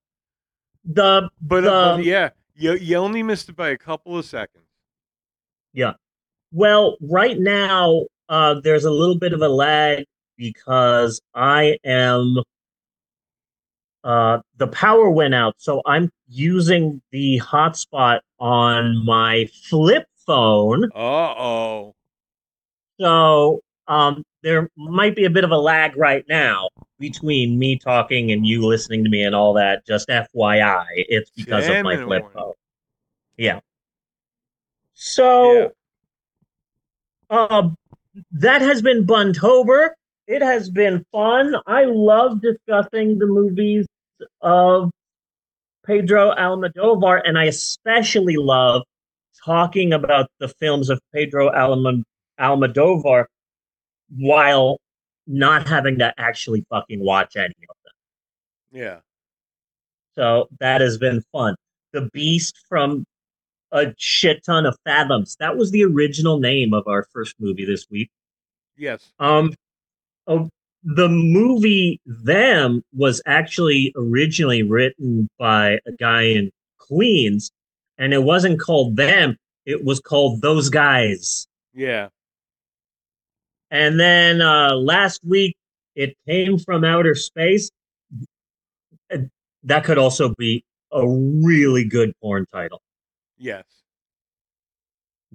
the 0.86 1.30
but, 1.41 1.65
uh, 1.65 1.97
but 1.97 2.06
yeah, 2.06 2.30
you 2.56 2.73
you 2.75 2.95
only 2.95 3.21
missed 3.23 3.49
it 3.49 3.56
by 3.56 3.69
a 3.69 3.77
couple 3.77 4.17
of 4.17 4.23
seconds. 4.25 4.63
Yeah. 5.73 5.93
Well, 6.53 6.95
right 7.01 7.38
now 7.38 8.06
uh, 8.30 8.62
there's 8.62 8.86
a 8.86 8.91
little 8.91 9.17
bit 9.17 9.34
of 9.34 9.41
a 9.41 9.49
lag 9.49 10.06
because 10.38 11.19
I 11.36 11.77
am 11.84 12.38
uh, 14.03 14.39
the 14.56 14.67
power 14.67 15.10
went 15.10 15.34
out, 15.36 15.56
so 15.58 15.82
I'm 15.86 16.10
using 16.30 17.01
the 17.12 17.39
hotspot 17.43 18.19
on 18.39 19.03
my 19.06 19.49
flip 19.69 20.06
phone. 20.27 20.91
Uh 20.93 21.33
oh. 21.33 21.95
So 22.99 23.61
um, 23.87 24.23
there 24.43 24.69
might 24.77 25.15
be 25.15 25.25
a 25.25 25.29
bit 25.29 25.43
of 25.43 25.51
a 25.51 25.57
lag 25.57 25.97
right 25.97 26.25
now 26.29 26.69
between 26.99 27.57
me 27.57 27.77
talking 27.77 28.31
and 28.31 28.45
you 28.45 28.65
listening 28.65 29.03
to 29.03 29.09
me 29.09 29.23
and 29.23 29.33
all 29.33 29.53
that. 29.53 29.85
Just 29.87 30.09
FYI, 30.09 30.85
it's 30.95 31.31
because 31.31 31.67
of 31.67 31.83
my 31.83 31.97
flip 31.97 32.23
one. 32.23 32.31
phone. 32.33 32.53
Yeah. 33.37 33.59
So, 34.93 35.71
uh, 37.29 37.69
that 38.31 38.61
has 38.61 38.81
been 38.81 39.05
Buntober. 39.05 39.91
It 40.27 40.41
has 40.41 40.69
been 40.69 41.05
fun. 41.11 41.55
I 41.67 41.83
love 41.85 42.41
discussing 42.41 43.19
the 43.19 43.27
movies 43.27 43.85
of 44.41 44.91
Pedro 45.85 46.33
Almodovar, 46.33 47.21
and 47.23 47.37
I 47.37 47.45
especially 47.45 48.37
love 48.37 48.83
talking 49.47 49.93
about 49.93 50.29
the 50.39 50.49
films 50.49 50.89
of 50.89 50.99
Pedro 51.13 51.49
Almodovar 51.49 53.25
while 54.10 54.79
not 55.25 55.67
having 55.67 55.97
to 55.99 56.13
actually 56.17 56.65
fucking 56.69 56.99
watch 56.99 57.36
any 57.38 57.55
of 57.69 57.75
them. 57.83 57.93
Yeah. 58.71 58.97
So 60.15 60.49
that 60.60 60.81
has 60.81 60.97
been 60.97 61.23
fun. 61.31 61.55
The 61.93 62.10
Beast 62.13 62.60
from 62.67 63.05
a 63.71 63.93
shit 63.97 64.43
ton 64.45 64.65
of 64.65 64.75
fathoms. 64.86 65.38
That 65.39 65.55
was 65.55 65.71
the 65.71 65.83
original 65.83 66.39
name 66.39 66.73
of 66.73 66.88
our 66.88 67.05
first 67.13 67.36
movie 67.39 67.65
this 67.65 67.88
week. 67.89 68.10
Yes. 68.75 69.12
Um, 69.19 69.53
oh, 70.27 70.49
the 70.83 71.10
movie 71.10 72.01
Them 72.05 72.83
was 72.93 73.21
actually 73.25 73.93
originally 73.95 74.63
written 74.63 75.29
by 75.39 75.79
a 75.86 75.91
guy 75.97 76.23
in 76.23 76.51
Queens, 76.77 77.51
and 77.97 78.13
it 78.13 78.23
wasn't 78.23 78.60
called 78.60 78.95
Them. 78.95 79.38
It 79.65 79.83
was 79.83 79.99
called 79.99 80.41
Those 80.41 80.69
Guys. 80.69 81.47
Yeah. 81.73 82.10
And 83.69 83.99
then 83.99 84.41
uh, 84.41 84.75
last 84.75 85.21
week, 85.25 85.55
it 85.95 86.15
came 86.27 86.57
from 86.57 86.83
outer 86.83 87.15
space. 87.15 87.69
That 89.63 89.83
could 89.83 89.97
also 89.97 90.33
be 90.38 90.63
a 90.91 91.05
really 91.05 91.83
good 91.83 92.13
porn 92.21 92.45
title. 92.53 92.81
Yes. 93.38 93.65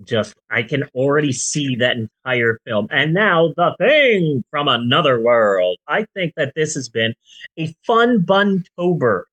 Just, 0.05 0.35
I 0.51 0.63
can 0.63 0.85
already 0.95 1.33
see 1.33 1.77
that 1.77 1.99
entire 1.99 2.59
film. 2.65 2.87
And 2.91 3.13
now, 3.13 3.53
The 3.57 3.77
Thing 3.79 4.43
from 4.51 4.69
Another 4.69 5.21
World. 5.21 5.77
I 5.87 6.07
think 6.15 6.33
that 6.37 6.55
this 6.57 6.75
has 6.75 6.89
been 6.89 7.13
a 7.59 7.75
fun 7.87 8.23
Buntober. 8.23 9.25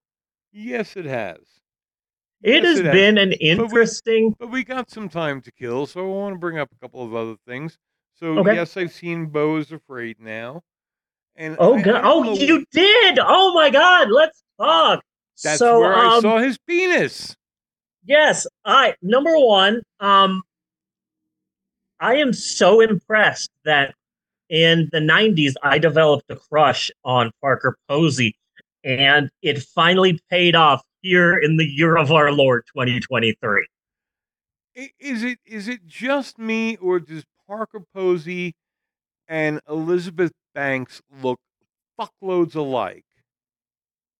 Yes, 0.51 0.97
it 0.97 1.05
has. 1.05 1.39
It 2.41 2.63
Yes, 2.63 2.77
has 2.77 2.79
it 2.79 2.91
been 2.91 3.17
an 3.17 3.33
interesting. 3.33 4.35
But 4.39 4.49
we 4.49 4.63
got 4.63 4.89
some 4.89 5.09
time 5.09 5.41
to 5.41 5.51
kill, 5.51 5.85
so 5.85 5.99
I 6.05 6.07
want 6.07 6.35
to 6.35 6.39
bring 6.39 6.57
up 6.57 6.69
a 6.71 6.75
couple 6.79 7.03
of 7.03 7.13
other 7.13 7.35
things. 7.45 7.77
So 8.15 8.39
Okay. 8.39 8.55
yes, 8.55 8.77
I've 8.77 8.91
seen 8.93 9.27
Beau 9.27 9.57
is 9.57 9.71
Afraid 9.71 10.19
now. 10.19 10.61
And 11.35 11.55
Oh, 11.59 11.75
I- 11.75 11.79
I 11.79 11.81
God. 11.81 12.01
don't 12.01 12.05
Oh, 12.05 12.23
know- 12.23 12.33
you 12.33 12.65
did. 12.71 13.19
Oh, 13.21 13.53
my 13.53 13.69
God. 13.69 14.09
Let's 14.09 14.41
talk. 14.59 15.03
That's 15.43 15.59
so, 15.59 15.79
where 15.79 15.93
I 15.93 16.15
um, 16.15 16.21
saw 16.21 16.37
his 16.39 16.57
penis. 16.67 17.35
Yes, 18.05 18.47
I 18.65 18.95
number 19.01 19.37
one, 19.37 19.81
um 19.99 20.41
I 22.01 22.15
am 22.15 22.31
so 22.33 22.79
impressed 22.81 23.49
that 23.65 23.93
in 24.49 24.87
the 24.93 24.99
90s 24.99 25.53
I 25.63 25.77
developed 25.79 26.29
a 26.29 26.37
crush 26.37 26.89
on 27.03 27.31
Parker 27.41 27.77
Posey 27.89 28.35
and 28.85 29.29
it 29.41 29.61
finally 29.61 30.19
paid 30.29 30.55
off 30.55 30.81
here 31.01 31.37
in 31.37 31.57
the 31.57 31.65
year 31.65 31.97
of 31.97 32.11
our 32.11 32.31
Lord 32.31 32.63
2023. 32.73 33.67
Is 34.99 35.23
it 35.23 35.39
is 35.45 35.67
it 35.67 35.85
just 35.85 36.37
me 36.39 36.77
or 36.77 36.99
does 36.99 37.23
Parker 37.47 37.81
Posey 37.93 38.53
and 39.27 39.59
Elizabeth 39.69 40.31
Banks 40.53 41.01
look 41.21 41.39
fuckloads 41.99 42.55
alike? 42.55 43.05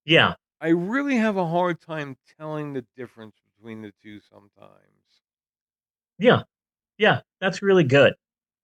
Yeah. 0.06 0.34
I 0.62 0.70
really 0.70 1.15
have 1.15 1.38
a 1.38 1.48
hard 1.48 1.80
time 1.80 2.18
telling 2.38 2.74
the 2.74 2.86
difference 2.98 3.36
between 3.56 3.82
the 3.82 3.94
two 4.04 4.20
sometimes. 4.20 5.22
Yeah. 6.18 6.42
Yeah, 6.98 7.22
that's 7.39 7.62
really 7.62 7.86
good. 7.86 8.13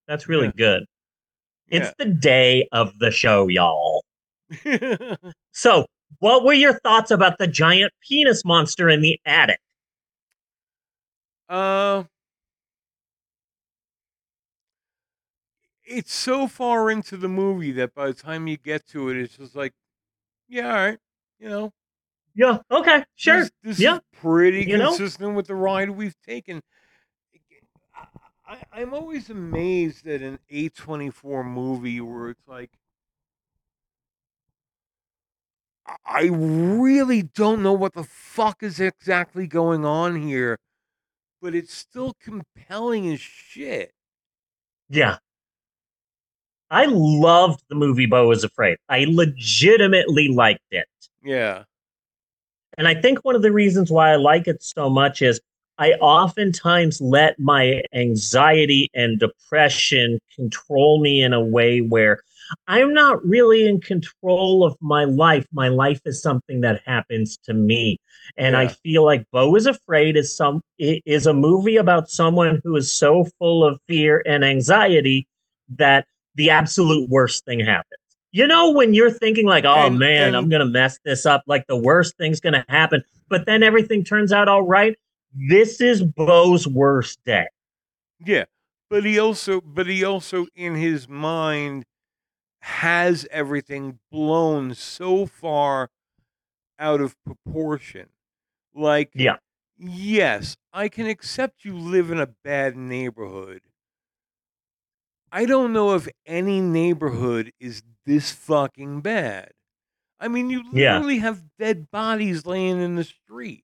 That's 0.07 0.27
really 0.27 0.47
Yeah. 0.47 0.51
good. 0.57 0.85
It's 1.69 1.93
the 1.97 2.05
day 2.05 2.67
of 2.71 2.97
the 2.99 3.11
show, 3.11 3.47
y'all. 3.47 4.03
So, 5.53 5.85
what 6.19 6.43
were 6.43 6.53
your 6.53 6.79
thoughts 6.79 7.11
about 7.11 7.37
the 7.37 7.47
giant 7.47 7.93
penis 8.07 8.43
monster 8.45 8.89
in 8.89 9.01
the 9.01 9.19
attic? 9.25 9.59
Uh, 11.49 12.03
it's 15.83 16.13
so 16.13 16.47
far 16.47 16.89
into 16.89 17.17
the 17.17 17.27
movie 17.29 17.71
that 17.73 17.93
by 17.93 18.07
the 18.07 18.13
time 18.13 18.47
you 18.47 18.57
get 18.57 18.85
to 18.87 19.09
it, 19.09 19.17
it's 19.17 19.37
just 19.37 19.55
like, 19.55 19.73
yeah, 20.47 20.69
all 20.69 20.75
right, 20.75 20.99
you 21.39 21.49
know, 21.49 21.71
Yeah, 22.35 22.59
okay, 22.71 23.03
sure. 23.15 23.41
This, 23.41 23.51
this 23.63 23.79
yeah. 23.79 23.95
is 23.97 24.01
pretty 24.13 24.65
You 24.65 24.77
know? 24.77 24.89
consistent 24.89 25.35
with 25.35 25.47
the 25.47 25.55
ride 25.55 25.89
we've 25.91 26.19
taken. 26.25 26.61
I, 28.47 28.63
I'm 28.71 28.93
always 28.93 29.29
amazed 29.29 30.07
at 30.07 30.21
an 30.21 30.39
A24 30.51 31.45
movie 31.45 31.99
where 32.01 32.29
it's 32.29 32.47
like, 32.47 32.71
I- 36.05 36.29
really 36.31 37.23
don't 37.23 37.61
know 37.61 37.73
what 37.73 37.93
the 37.93 38.03
fuck 38.03 38.63
is 38.63 38.79
exactly 38.79 39.47
going 39.47 39.85
on 39.85 40.21
here, 40.21 40.57
but 41.41 41.53
it's 41.53 41.73
still 41.73 42.13
compelling 42.21 43.11
as 43.13 43.19
shit. 43.19 43.91
Yeah. 44.89 45.17
I 46.71 46.85
loved 46.89 47.63
the 47.69 47.75
movie 47.75 48.07
Beau 48.07 48.31
is 48.31 48.43
Afraid. 48.43 48.77
I 48.89 49.05
legitimately 49.07 50.29
liked 50.29 50.63
it. 50.71 50.87
Yeah. 51.23 51.63
And 52.77 52.87
I 52.87 52.95
think 52.95 53.19
one 53.19 53.35
of 53.35 53.41
the 53.41 53.51
reasons 53.51 53.91
why 53.91 54.11
I 54.11 54.15
like 54.15 54.47
it 54.47 54.61
so 54.63 54.89
much 54.89 55.21
is 55.21 55.39
I 55.77 55.91
oftentimes 55.93 57.01
let 57.01 57.37
my 57.39 57.81
anxiety 57.93 58.89
and 58.93 59.19
depression 59.19 60.19
control 60.35 61.01
me 61.01 61.21
in 61.21 61.33
a 61.33 61.43
way 61.43 61.79
where 61.79 62.21
I'm 62.67 62.93
not 62.93 63.25
really 63.25 63.67
in 63.67 63.81
control 63.81 64.63
of 64.63 64.75
my 64.81 65.03
life. 65.05 65.45
My 65.51 65.67
life 65.67 65.99
is 66.05 66.21
something 66.21 66.61
that 66.61 66.81
happens 66.85 67.37
to 67.45 67.53
me. 67.53 67.97
And 68.37 68.55
I 68.55 68.67
feel 68.67 69.03
like 69.03 69.25
Beau 69.31 69.55
is 69.55 69.65
Afraid 69.65 70.15
is 70.17 70.35
some 70.35 70.61
is 70.77 71.25
a 71.27 71.33
movie 71.33 71.77
about 71.77 72.09
someone 72.09 72.61
who 72.63 72.75
is 72.75 72.91
so 72.91 73.25
full 73.39 73.63
of 73.63 73.79
fear 73.87 74.23
and 74.25 74.43
anxiety 74.43 75.27
that 75.77 76.05
the 76.35 76.49
absolute 76.49 77.09
worst 77.09 77.45
thing 77.45 77.59
happens. 77.59 77.99
You 78.31 78.47
know, 78.47 78.71
when 78.71 78.93
you're 78.93 79.11
thinking 79.11 79.45
like, 79.45 79.63
oh 79.65 79.87
And- 79.87 79.97
man, 79.99 80.27
and- 80.29 80.37
I'm 80.37 80.49
gonna 80.49 80.65
mess 80.65 80.99
this 81.05 81.25
up, 81.25 81.43
like 81.47 81.65
the 81.67 81.77
worst 81.77 82.17
thing's 82.17 82.39
gonna 82.41 82.65
happen, 82.67 83.03
but 83.29 83.45
then 83.45 83.63
everything 83.63 84.03
turns 84.03 84.31
out 84.33 84.47
all 84.49 84.63
right. 84.63 84.97
This 85.49 85.79
is 85.81 86.03
Beau's 86.03 86.67
worst 86.67 87.19
day. 87.25 87.47
Yeah, 88.25 88.45
but 88.89 89.03
he 89.05 89.19
also, 89.19 89.61
but 89.61 89.87
he 89.87 90.03
also 90.03 90.47
in 90.55 90.75
his 90.75 91.07
mind 91.07 91.85
has 92.65 93.27
everything 93.29 93.99
blown 94.11 94.73
so 94.73 95.27
far 95.27 95.91
out 96.79 96.99
of 96.99 97.15
proportion. 97.23 98.07
Like, 98.73 99.11
Yeah. 99.13 99.37
yes, 99.77 100.57
I 100.73 100.89
can 100.89 101.05
accept 101.05 101.63
you 101.63 101.77
live 101.77 102.09
in 102.09 102.19
a 102.19 102.25
bad 102.25 102.75
neighborhood. 102.75 103.61
I 105.31 105.45
don't 105.45 105.73
know 105.73 105.93
if 105.93 106.07
any 106.25 106.59
neighborhood 106.59 107.51
is 107.59 107.83
this 108.07 108.31
fucking 108.31 109.01
bad. 109.01 109.51
I 110.19 110.27
mean, 110.27 110.49
you 110.49 110.63
Yeah. 110.73 110.93
literally 110.95 111.19
have 111.19 111.43
dead 111.59 111.91
bodies 111.91 112.47
laying 112.47 112.81
in 112.81 112.95
the 112.95 113.03
street. 113.03 113.63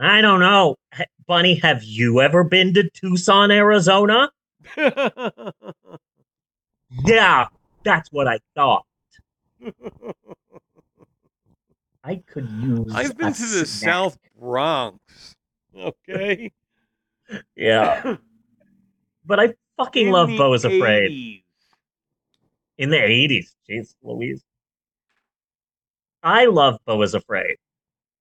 I 0.00 0.20
don't 0.20 0.40
know. 0.40 0.74
Bunny, 1.28 1.54
have 1.56 1.84
you 1.84 2.20
ever 2.20 2.42
been 2.42 2.74
to 2.74 2.90
Tucson, 2.90 3.52
Arizona? 3.52 4.30
Yeah, 7.04 7.48
that's 7.86 8.10
what 8.10 8.28
I 8.28 8.40
thought. 8.54 8.84
I 12.04 12.16
could 12.26 12.50
use. 12.50 12.92
I've 12.94 13.16
been 13.16 13.28
a 13.28 13.32
to 13.32 13.46
the. 13.46 13.66
South 13.66 14.18
Bronx. 14.38 14.98
Okay. 15.74 16.52
Yeah, 17.56 18.18
but 19.26 19.40
I 19.40 19.54
fucking 19.76 20.06
In 20.06 20.12
love 20.12 20.28
the 20.28 20.38
Beau 20.38 20.52
is 20.52 20.64
Afraid 20.64 21.42
in 22.78 22.90
the 22.90 23.02
eighties. 23.02 23.52
Jeez, 23.68 23.96
Louise. 24.00 24.44
I 26.22 26.44
love 26.44 26.78
Beau 26.86 27.02
is 27.02 27.14
Afraid. 27.14 27.56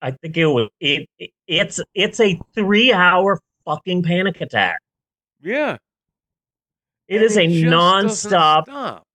I 0.01 0.09
think 0.09 0.37
it 0.37 0.47
was 0.47 0.69
it, 0.79 1.07
it. 1.19 1.29
It's 1.45 1.79
it's 1.93 2.19
a 2.19 2.39
three 2.55 2.91
hour 2.91 3.39
fucking 3.63 4.01
panic 4.01 4.41
attack. 4.41 4.79
Yeah. 5.39 5.77
It 7.07 7.17
and 7.17 7.25
is 7.25 7.37
a 7.37 7.45
just 7.47 7.63
doesn't 7.63 7.79
nonstop 7.79 8.63
stop. 8.63 9.05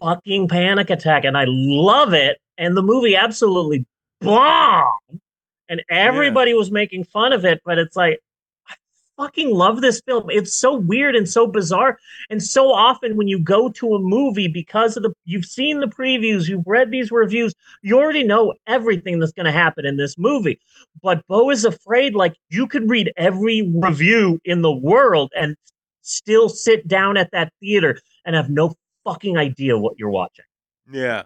Fucking 0.00 0.48
panic 0.48 0.90
attack, 0.90 1.24
and 1.24 1.36
I 1.36 1.44
love 1.46 2.12
it 2.12 2.38
and 2.58 2.76
the 2.76 2.82
movie 2.82 3.16
absolutely 3.16 3.86
bombed, 4.20 5.20
and 5.68 5.82
everybody 5.90 6.54
was 6.54 6.70
making 6.70 7.04
fun 7.04 7.32
of 7.32 7.44
it. 7.44 7.60
But 7.64 7.78
it's 7.78 7.96
like, 7.96 8.20
I 8.68 8.74
fucking 9.16 9.50
love 9.50 9.80
this 9.80 10.00
film. 10.06 10.30
It's 10.30 10.54
so 10.54 10.74
weird 10.74 11.14
and 11.14 11.28
so 11.28 11.46
bizarre, 11.46 11.98
and 12.30 12.42
so 12.42 12.72
often 12.72 13.16
when 13.16 13.28
you 13.28 13.38
go 13.38 13.68
to 13.70 13.94
a 13.94 13.98
movie 13.98 14.48
because 14.48 14.96
of 14.96 15.02
the 15.02 15.12
you've 15.24 15.44
seen 15.44 15.80
the 15.80 15.86
previews, 15.86 16.48
you've 16.48 16.66
read 16.66 16.90
these 16.90 17.10
reviews, 17.10 17.54
you 17.82 17.98
already 17.98 18.24
know 18.24 18.54
everything 18.66 19.18
that's 19.18 19.32
going 19.32 19.46
to 19.46 19.52
happen 19.52 19.84
in 19.84 19.96
this 19.96 20.16
movie. 20.18 20.58
But 21.02 21.26
Beau 21.26 21.50
is 21.50 21.64
afraid, 21.64 22.14
like 22.14 22.36
you 22.50 22.66
could 22.66 22.88
read 22.88 23.12
every 23.16 23.70
review 23.74 24.40
in 24.44 24.62
the 24.62 24.72
world 24.72 25.32
and 25.36 25.56
still 26.02 26.48
sit 26.48 26.86
down 26.86 27.16
at 27.16 27.32
that 27.32 27.52
theater 27.60 28.00
and 28.24 28.36
have 28.36 28.48
no 28.48 28.74
fucking 29.06 29.36
idea 29.38 29.78
what 29.78 29.94
you're 29.98 30.10
watching. 30.10 30.44
Yeah. 30.90 31.22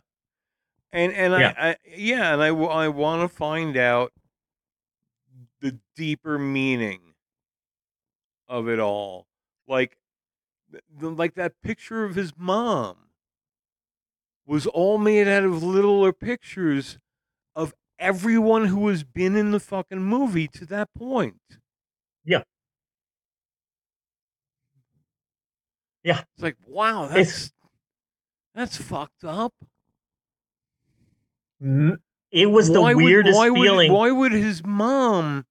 And 0.92 1.12
and 1.12 1.32
Yeah. 1.34 1.54
I, 1.58 1.68
I 1.70 1.76
yeah, 1.96 2.32
and 2.34 2.42
I, 2.42 2.48
I 2.48 2.88
want 2.88 3.22
to 3.22 3.28
find 3.34 3.76
out 3.76 4.12
the 5.60 5.78
deeper 5.96 6.38
meaning 6.38 7.00
of 8.48 8.68
it 8.68 8.78
all. 8.78 9.26
Like 9.68 9.96
the, 10.98 11.10
like 11.10 11.34
that 11.34 11.52
picture 11.62 12.04
of 12.04 12.14
his 12.14 12.32
mom 12.36 12.96
was 14.46 14.66
all 14.66 14.98
made 14.98 15.28
out 15.28 15.44
of 15.44 15.62
littler 15.62 16.12
pictures 16.12 16.98
of 17.54 17.72
everyone 17.98 18.64
who 18.66 18.88
has 18.88 19.04
been 19.04 19.36
in 19.36 19.52
the 19.52 19.60
fucking 19.60 20.02
movie 20.02 20.48
to 20.48 20.64
that 20.66 20.88
point. 20.94 21.40
Yeah. 22.24 22.42
Yeah. 26.02 26.22
It's 26.34 26.42
like, 26.42 26.56
wow, 26.66 27.04
It's- 27.10 27.52
that's 28.54 28.76
fucked 28.76 29.24
up. 29.24 29.54
It 32.30 32.46
was 32.46 32.68
the 32.68 32.80
why 32.80 32.94
weirdest 32.94 33.38
would, 33.38 33.50
why 33.50 33.60
feeling. 33.60 33.92
Would, 33.92 33.98
why 33.98 34.10
would 34.10 34.32
his 34.32 34.64
mom 34.64 35.46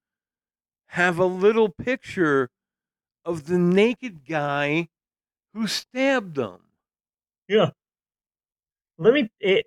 have 0.88 1.20
a 1.20 1.26
little 1.26 1.70
picture 1.70 2.50
of 3.26 3.45
the 3.45 3.58
naked 3.58 4.26
guy 4.28 4.88
who 5.54 5.68
stabbed 5.68 6.38
him? 6.38 6.60
Yeah. 7.47 7.72
Let 8.97 9.14
me 9.14 9.30
it 9.39 9.66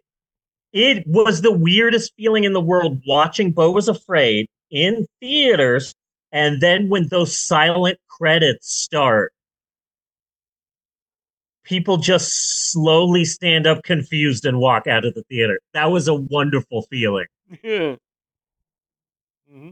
it 0.72 1.06
was 1.06 1.42
the 1.42 1.52
weirdest 1.52 2.12
feeling 2.16 2.44
in 2.44 2.52
the 2.52 2.60
world 2.60 3.02
watching 3.06 3.52
Beau 3.52 3.70
was 3.70 3.88
afraid 3.88 4.48
in 4.70 5.06
theaters 5.20 5.94
and 6.32 6.60
then 6.60 6.88
when 6.88 7.08
those 7.08 7.36
silent 7.36 7.98
credits 8.08 8.72
start 8.72 9.32
people 11.72 11.96
just 11.96 12.70
slowly 12.70 13.24
stand 13.24 13.66
up 13.66 13.82
confused 13.82 14.44
and 14.44 14.58
walk 14.58 14.86
out 14.86 15.06
of 15.06 15.14
the 15.14 15.22
theater. 15.30 15.58
That 15.72 15.86
was 15.86 16.06
a 16.06 16.12
wonderful 16.12 16.82
feeling. 16.90 17.24
Yeah. 17.62 17.96
hmm 19.50 19.70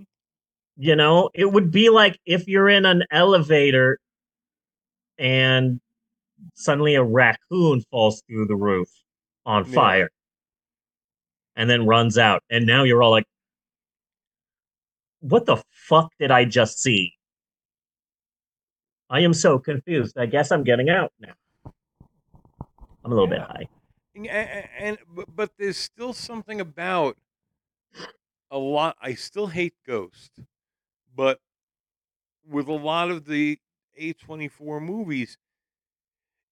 You 0.78 0.96
know, 0.96 1.28
it 1.34 1.52
would 1.52 1.70
be 1.70 1.90
like 1.90 2.18
if 2.24 2.48
you're 2.48 2.70
in 2.70 2.86
an 2.86 3.02
elevator 3.10 3.98
and 5.18 5.78
suddenly 6.54 6.94
a 6.94 7.04
raccoon 7.04 7.82
falls 7.90 8.22
through 8.26 8.46
the 8.46 8.56
roof 8.56 8.88
on 9.44 9.66
Yeah. 9.66 9.74
fire 9.74 10.10
and 11.54 11.68
then 11.68 11.84
runs 11.84 12.16
out. 12.16 12.42
And 12.48 12.64
now 12.66 12.84
you're 12.84 13.02
all 13.02 13.10
like, 13.10 13.26
what 15.20 15.44
the 15.44 15.62
fuck 15.70 16.10
did 16.18 16.30
I 16.30 16.46
just 16.46 16.80
see? 16.80 17.12
I 19.10 19.20
am 19.20 19.34
so 19.34 19.58
confused. 19.58 20.16
I 20.16 20.24
guess 20.24 20.50
I'm 20.50 20.64
getting 20.64 20.88
out 20.88 21.12
now. 21.20 21.34
I'm 23.04 23.12
a 23.12 23.14
little 23.14 23.28
bit 23.28 23.40
high. 23.40 23.68
And, 24.14 24.26
and 24.26 24.98
but, 25.14 25.34
but 25.34 25.50
there's 25.58 25.76
still 25.76 26.12
something 26.12 26.60
about 26.60 27.16
a 28.50 28.58
lot. 28.58 28.96
I 29.00 29.14
still 29.14 29.46
hate 29.48 29.74
Ghost, 29.86 30.32
but 31.14 31.40
with 32.48 32.68
a 32.68 32.72
lot 32.72 33.10
of 33.10 33.24
the 33.26 33.58
A24 33.98 34.82
movies, 34.82 35.38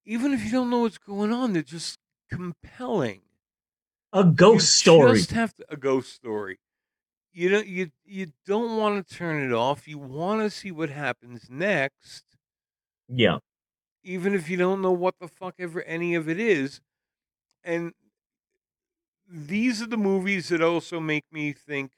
even 0.04 0.32
if 0.32 0.44
you 0.44 0.50
don't 0.50 0.70
know 0.70 0.80
what's 0.80 0.98
going 0.98 1.32
on, 1.32 1.52
they're 1.52 1.62
just 1.62 1.98
compelling. 2.30 3.22
A 4.12 4.24
ghost 4.24 4.86
you 4.86 4.92
story. 4.92 5.18
Just 5.18 5.32
have 5.32 5.54
to, 5.56 5.66
a 5.68 5.76
ghost 5.76 6.14
story. 6.14 6.58
You 7.32 7.50
don't 7.50 7.66
you 7.66 7.90
you 8.06 8.32
don't 8.46 8.78
want 8.78 9.06
to 9.06 9.14
turn 9.14 9.44
it 9.44 9.52
off. 9.54 9.86
You 9.86 9.98
want 9.98 10.40
to 10.42 10.50
see 10.50 10.70
what 10.70 10.88
happens 10.88 11.48
next, 11.50 12.24
Yeah. 13.08 13.38
Even 14.02 14.34
if 14.34 14.48
you 14.48 14.56
don't 14.56 14.82
know 14.82 14.92
what 14.92 15.18
the 15.20 15.28
fuck 15.28 15.54
ever 15.58 15.82
any 15.82 16.14
of 16.14 16.28
it 16.28 16.38
is. 16.40 16.80
And 17.64 17.92
these 19.28 19.82
are 19.82 19.86
the 19.86 19.96
movies 19.96 20.48
that 20.48 20.62
also 20.62 21.00
make 21.00 21.24
me 21.30 21.52
think, 21.52 21.92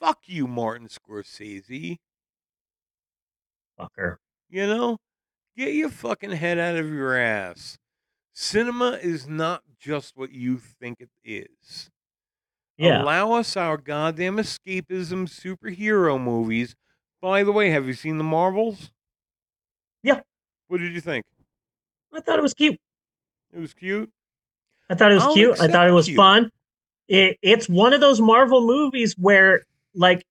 "Fuck 0.00 0.28
you, 0.28 0.46
Martin 0.46 0.88
Scorsese." 0.88 1.98
Fucker. 3.78 4.18
You 4.48 4.66
know, 4.66 4.98
get 5.56 5.74
your 5.74 5.90
fucking 5.90 6.32
head 6.32 6.58
out 6.58 6.76
of 6.76 6.88
your 6.90 7.16
ass. 7.16 7.78
Cinema 8.32 8.92
is 9.02 9.26
not 9.28 9.62
just 9.78 10.16
what 10.16 10.32
you 10.32 10.58
think 10.58 11.00
it 11.00 11.10
is. 11.24 11.90
Yeah. 12.76 13.02
Allow 13.02 13.32
us 13.32 13.56
our 13.56 13.76
goddamn 13.78 14.36
escapism 14.36 15.26
superhero 15.28 16.20
movies. 16.20 16.76
By 17.22 17.42
the 17.42 17.52
way, 17.52 17.70
have 17.70 17.86
you 17.86 17.94
seen 17.94 18.18
the 18.18 18.24
Marvels? 18.24 18.92
Yeah. 20.02 20.20
What 20.68 20.80
did 20.80 20.92
you 20.92 21.00
think? 21.00 21.24
I 22.12 22.20
thought 22.20 22.38
it 22.38 22.42
was 22.42 22.54
cute. 22.54 22.78
It 23.54 23.60
was 23.60 23.74
cute. 23.74 24.10
I 24.88 24.94
thought 24.94 25.10
it 25.10 25.16
was 25.16 25.24
I'll 25.24 25.34
cute. 25.34 25.60
I 25.60 25.68
thought 25.68 25.88
it 25.88 25.92
was 25.92 26.06
cute. 26.06 26.16
fun. 26.16 26.50
It, 27.08 27.38
it's 27.42 27.68
one 27.68 27.92
of 27.92 28.00
those 28.00 28.20
Marvel 28.20 28.66
movies 28.66 29.14
where, 29.18 29.62
like, 29.94 30.24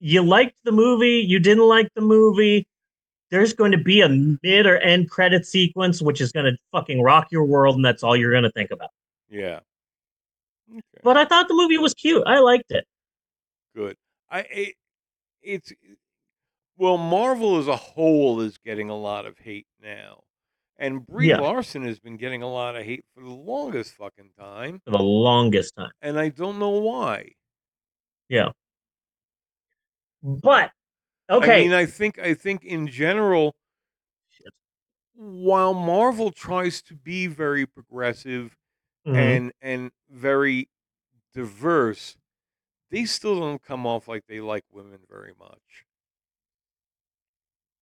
you 0.00 0.22
liked 0.22 0.56
the 0.64 0.72
movie, 0.72 1.24
you 1.26 1.38
didn't 1.38 1.66
like 1.66 1.88
the 1.94 2.00
movie. 2.00 2.66
There's 3.30 3.52
going 3.52 3.72
to 3.72 3.78
be 3.78 4.00
a 4.00 4.08
mid 4.08 4.66
or 4.66 4.78
end 4.78 5.10
credit 5.10 5.46
sequence, 5.46 6.00
which 6.00 6.20
is 6.20 6.32
going 6.32 6.46
to 6.46 6.56
fucking 6.72 7.02
rock 7.02 7.28
your 7.30 7.44
world, 7.44 7.76
and 7.76 7.84
that's 7.84 8.02
all 8.02 8.16
you're 8.16 8.30
going 8.30 8.44
to 8.44 8.52
think 8.52 8.70
about. 8.70 8.90
Yeah. 9.30 9.60
Okay. 10.70 10.82
But 11.02 11.16
I 11.16 11.24
thought 11.24 11.48
the 11.48 11.54
movie 11.54 11.78
was 11.78 11.94
cute. 11.94 12.22
I 12.26 12.38
liked 12.38 12.70
it. 12.70 12.86
Good. 13.74 13.96
I 14.30 14.40
it, 14.40 14.74
it's 15.42 15.72
well, 16.78 16.96
Marvel 16.96 17.58
as 17.58 17.68
a 17.68 17.76
whole 17.76 18.40
is 18.40 18.56
getting 18.58 18.88
a 18.88 18.96
lot 18.96 19.26
of 19.26 19.38
hate 19.38 19.66
now, 19.82 20.22
and 20.78 21.04
Brie 21.06 21.28
Yeah. 21.28 21.40
Larson 21.40 21.82
has 21.84 21.98
been 21.98 22.16
getting 22.16 22.42
a 22.42 22.48
lot 22.50 22.76
of 22.76 22.84
hate 22.84 23.04
for 23.14 23.20
the 23.22 23.28
longest 23.30 23.94
fucking 23.94 24.30
time, 24.38 24.80
For 24.84 24.92
the 24.92 25.02
longest 25.02 25.74
time. 25.76 25.90
and 26.02 26.18
I 26.18 26.28
don't 26.30 26.58
know 26.58 26.70
why. 26.78 27.32
Yeah. 28.28 28.52
But, 30.22 30.72
okay. 31.30 31.60
I 31.60 31.62
mean, 31.62 31.72
I 31.72 31.86
think 31.86 32.18
I 32.18 32.34
think 32.34 32.64
in 32.64 32.86
general, 32.88 33.54
Shit. 34.30 34.52
while 35.14 35.74
Marvel 35.74 36.30
tries 36.32 36.82
to 36.82 36.94
be 36.94 37.26
very 37.26 37.66
progressive 37.66 38.56
Mhm. 39.06 39.16
and 39.16 39.52
and 39.60 39.92
very 40.10 40.68
diverse, 41.34 42.16
they 42.90 43.04
still 43.04 43.38
don't 43.40 43.62
come 43.62 43.86
off 43.86 44.08
like 44.08 44.26
they 44.26 44.40
like 44.40 44.64
women 44.72 45.00
very 45.08 45.34
much. 45.38 45.84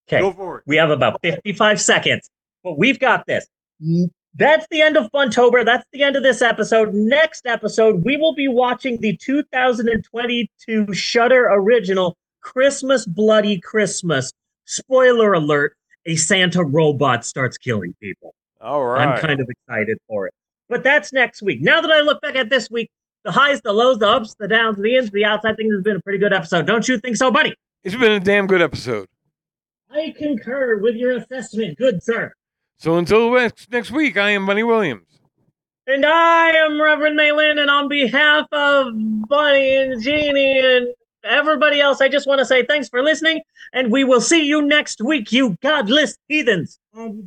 Okay. 0.08 0.20
Go 0.20 0.32
for 0.32 0.58
it. 0.58 0.64
We 0.66 0.76
have 0.76 0.90
about 0.90 1.20
55 1.22 1.80
seconds, 1.80 2.30
but 2.62 2.78
we've 2.78 2.98
got 2.98 3.26
this. 3.26 3.46
Mm. 3.84 4.10
That's 4.34 4.66
the 4.70 4.82
end 4.82 4.96
of 4.96 5.10
Buntober. 5.12 5.64
That's 5.64 5.84
the 5.92 6.02
end 6.02 6.14
of 6.14 6.22
this 6.22 6.42
episode. 6.42 6.92
Next 6.92 7.46
episode, 7.46 8.04
we 8.04 8.18
will 8.18 8.34
be 8.34 8.48
watching 8.48 9.00
the 9.00 9.16
2022 9.16 10.92
Shudder 10.92 11.48
original 11.50 12.16
Christmas 12.42 13.06
Bloody 13.06 13.58
Christmas. 13.60 14.32
Spoiler 14.66 15.32
alert: 15.32 15.74
a 16.04 16.16
Santa 16.16 16.62
robot 16.62 17.24
starts 17.24 17.56
killing 17.56 17.94
people. 18.00 18.34
All 18.60 18.84
right. 18.84 19.08
I'm 19.08 19.20
kind 19.20 19.40
of 19.40 19.48
excited 19.48 19.98
for 20.06 20.26
it. 20.26 20.34
But 20.68 20.82
that's 20.82 21.12
next 21.12 21.42
week. 21.42 21.62
Now 21.62 21.80
that 21.80 21.90
I 21.90 22.00
look 22.00 22.20
back 22.20 22.36
at 22.36 22.50
this 22.50 22.70
week, 22.70 22.90
the 23.24 23.32
highs, 23.32 23.60
the 23.62 23.72
lows, 23.72 23.98
the 23.98 24.08
ups, 24.08 24.34
the 24.38 24.48
downs, 24.48 24.76
the 24.76 24.96
ins, 24.96 25.10
the 25.10 25.24
outs, 25.24 25.44
I 25.44 25.54
think 25.54 25.70
this 25.70 25.76
has 25.76 25.84
been 25.84 25.96
a 25.96 26.00
pretty 26.00 26.18
good 26.18 26.32
episode. 26.32 26.66
Don't 26.66 26.86
you 26.88 26.98
think 26.98 27.16
so, 27.16 27.30
buddy? 27.30 27.54
It's 27.84 27.94
been 27.94 28.12
a 28.12 28.20
damn 28.20 28.46
good 28.46 28.62
episode. 28.62 29.08
I 29.96 30.14
concur 30.16 30.76
with 30.76 30.94
your 30.94 31.12
assessment, 31.12 31.78
good 31.78 32.02
sir. 32.02 32.32
So 32.78 32.96
until 32.96 33.32
next 33.32 33.72
next 33.72 33.90
week, 33.90 34.18
I 34.18 34.30
am 34.30 34.44
Bunny 34.44 34.62
Williams. 34.62 35.06
And 35.86 36.04
I 36.04 36.50
am 36.50 36.80
Reverend 36.80 37.18
Maylin, 37.18 37.58
and 37.60 37.70
on 37.70 37.88
behalf 37.88 38.46
of 38.52 38.88
Bunny 39.28 39.76
and 39.76 40.02
Jeannie 40.02 40.58
and 40.58 40.88
everybody 41.24 41.80
else, 41.80 42.00
I 42.00 42.08
just 42.08 42.26
want 42.26 42.40
to 42.40 42.44
say 42.44 42.64
thanks 42.64 42.88
for 42.88 43.02
listening, 43.02 43.40
and 43.72 43.90
we 43.90 44.04
will 44.04 44.20
see 44.20 44.44
you 44.44 44.60
next 44.60 45.00
week, 45.02 45.32
you 45.32 45.56
godless 45.62 46.18
heathens. 46.28 46.78
And 46.94 47.24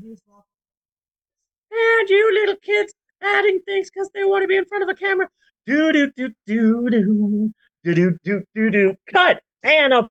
you 2.10 2.34
little 2.34 2.58
kids 2.58 2.94
adding 3.22 3.62
things 3.66 3.90
because 3.90 4.10
they 4.14 4.26
want 4.26 4.44
to 4.44 4.48
be 4.48 4.58
in 4.58 4.66
front 4.66 4.84
of 4.84 4.90
a 4.90 4.96
camera. 4.96 5.28
Do 5.66 5.92
do 5.92 6.12
do 6.16 6.30
do 6.46 6.90
do 6.90 7.54
do 7.84 7.96
do 7.96 8.18
do 8.24 8.44
do 8.54 8.70
do. 8.70 8.96
Cut. 9.12 9.42
And 9.64 9.94
a 9.94 10.10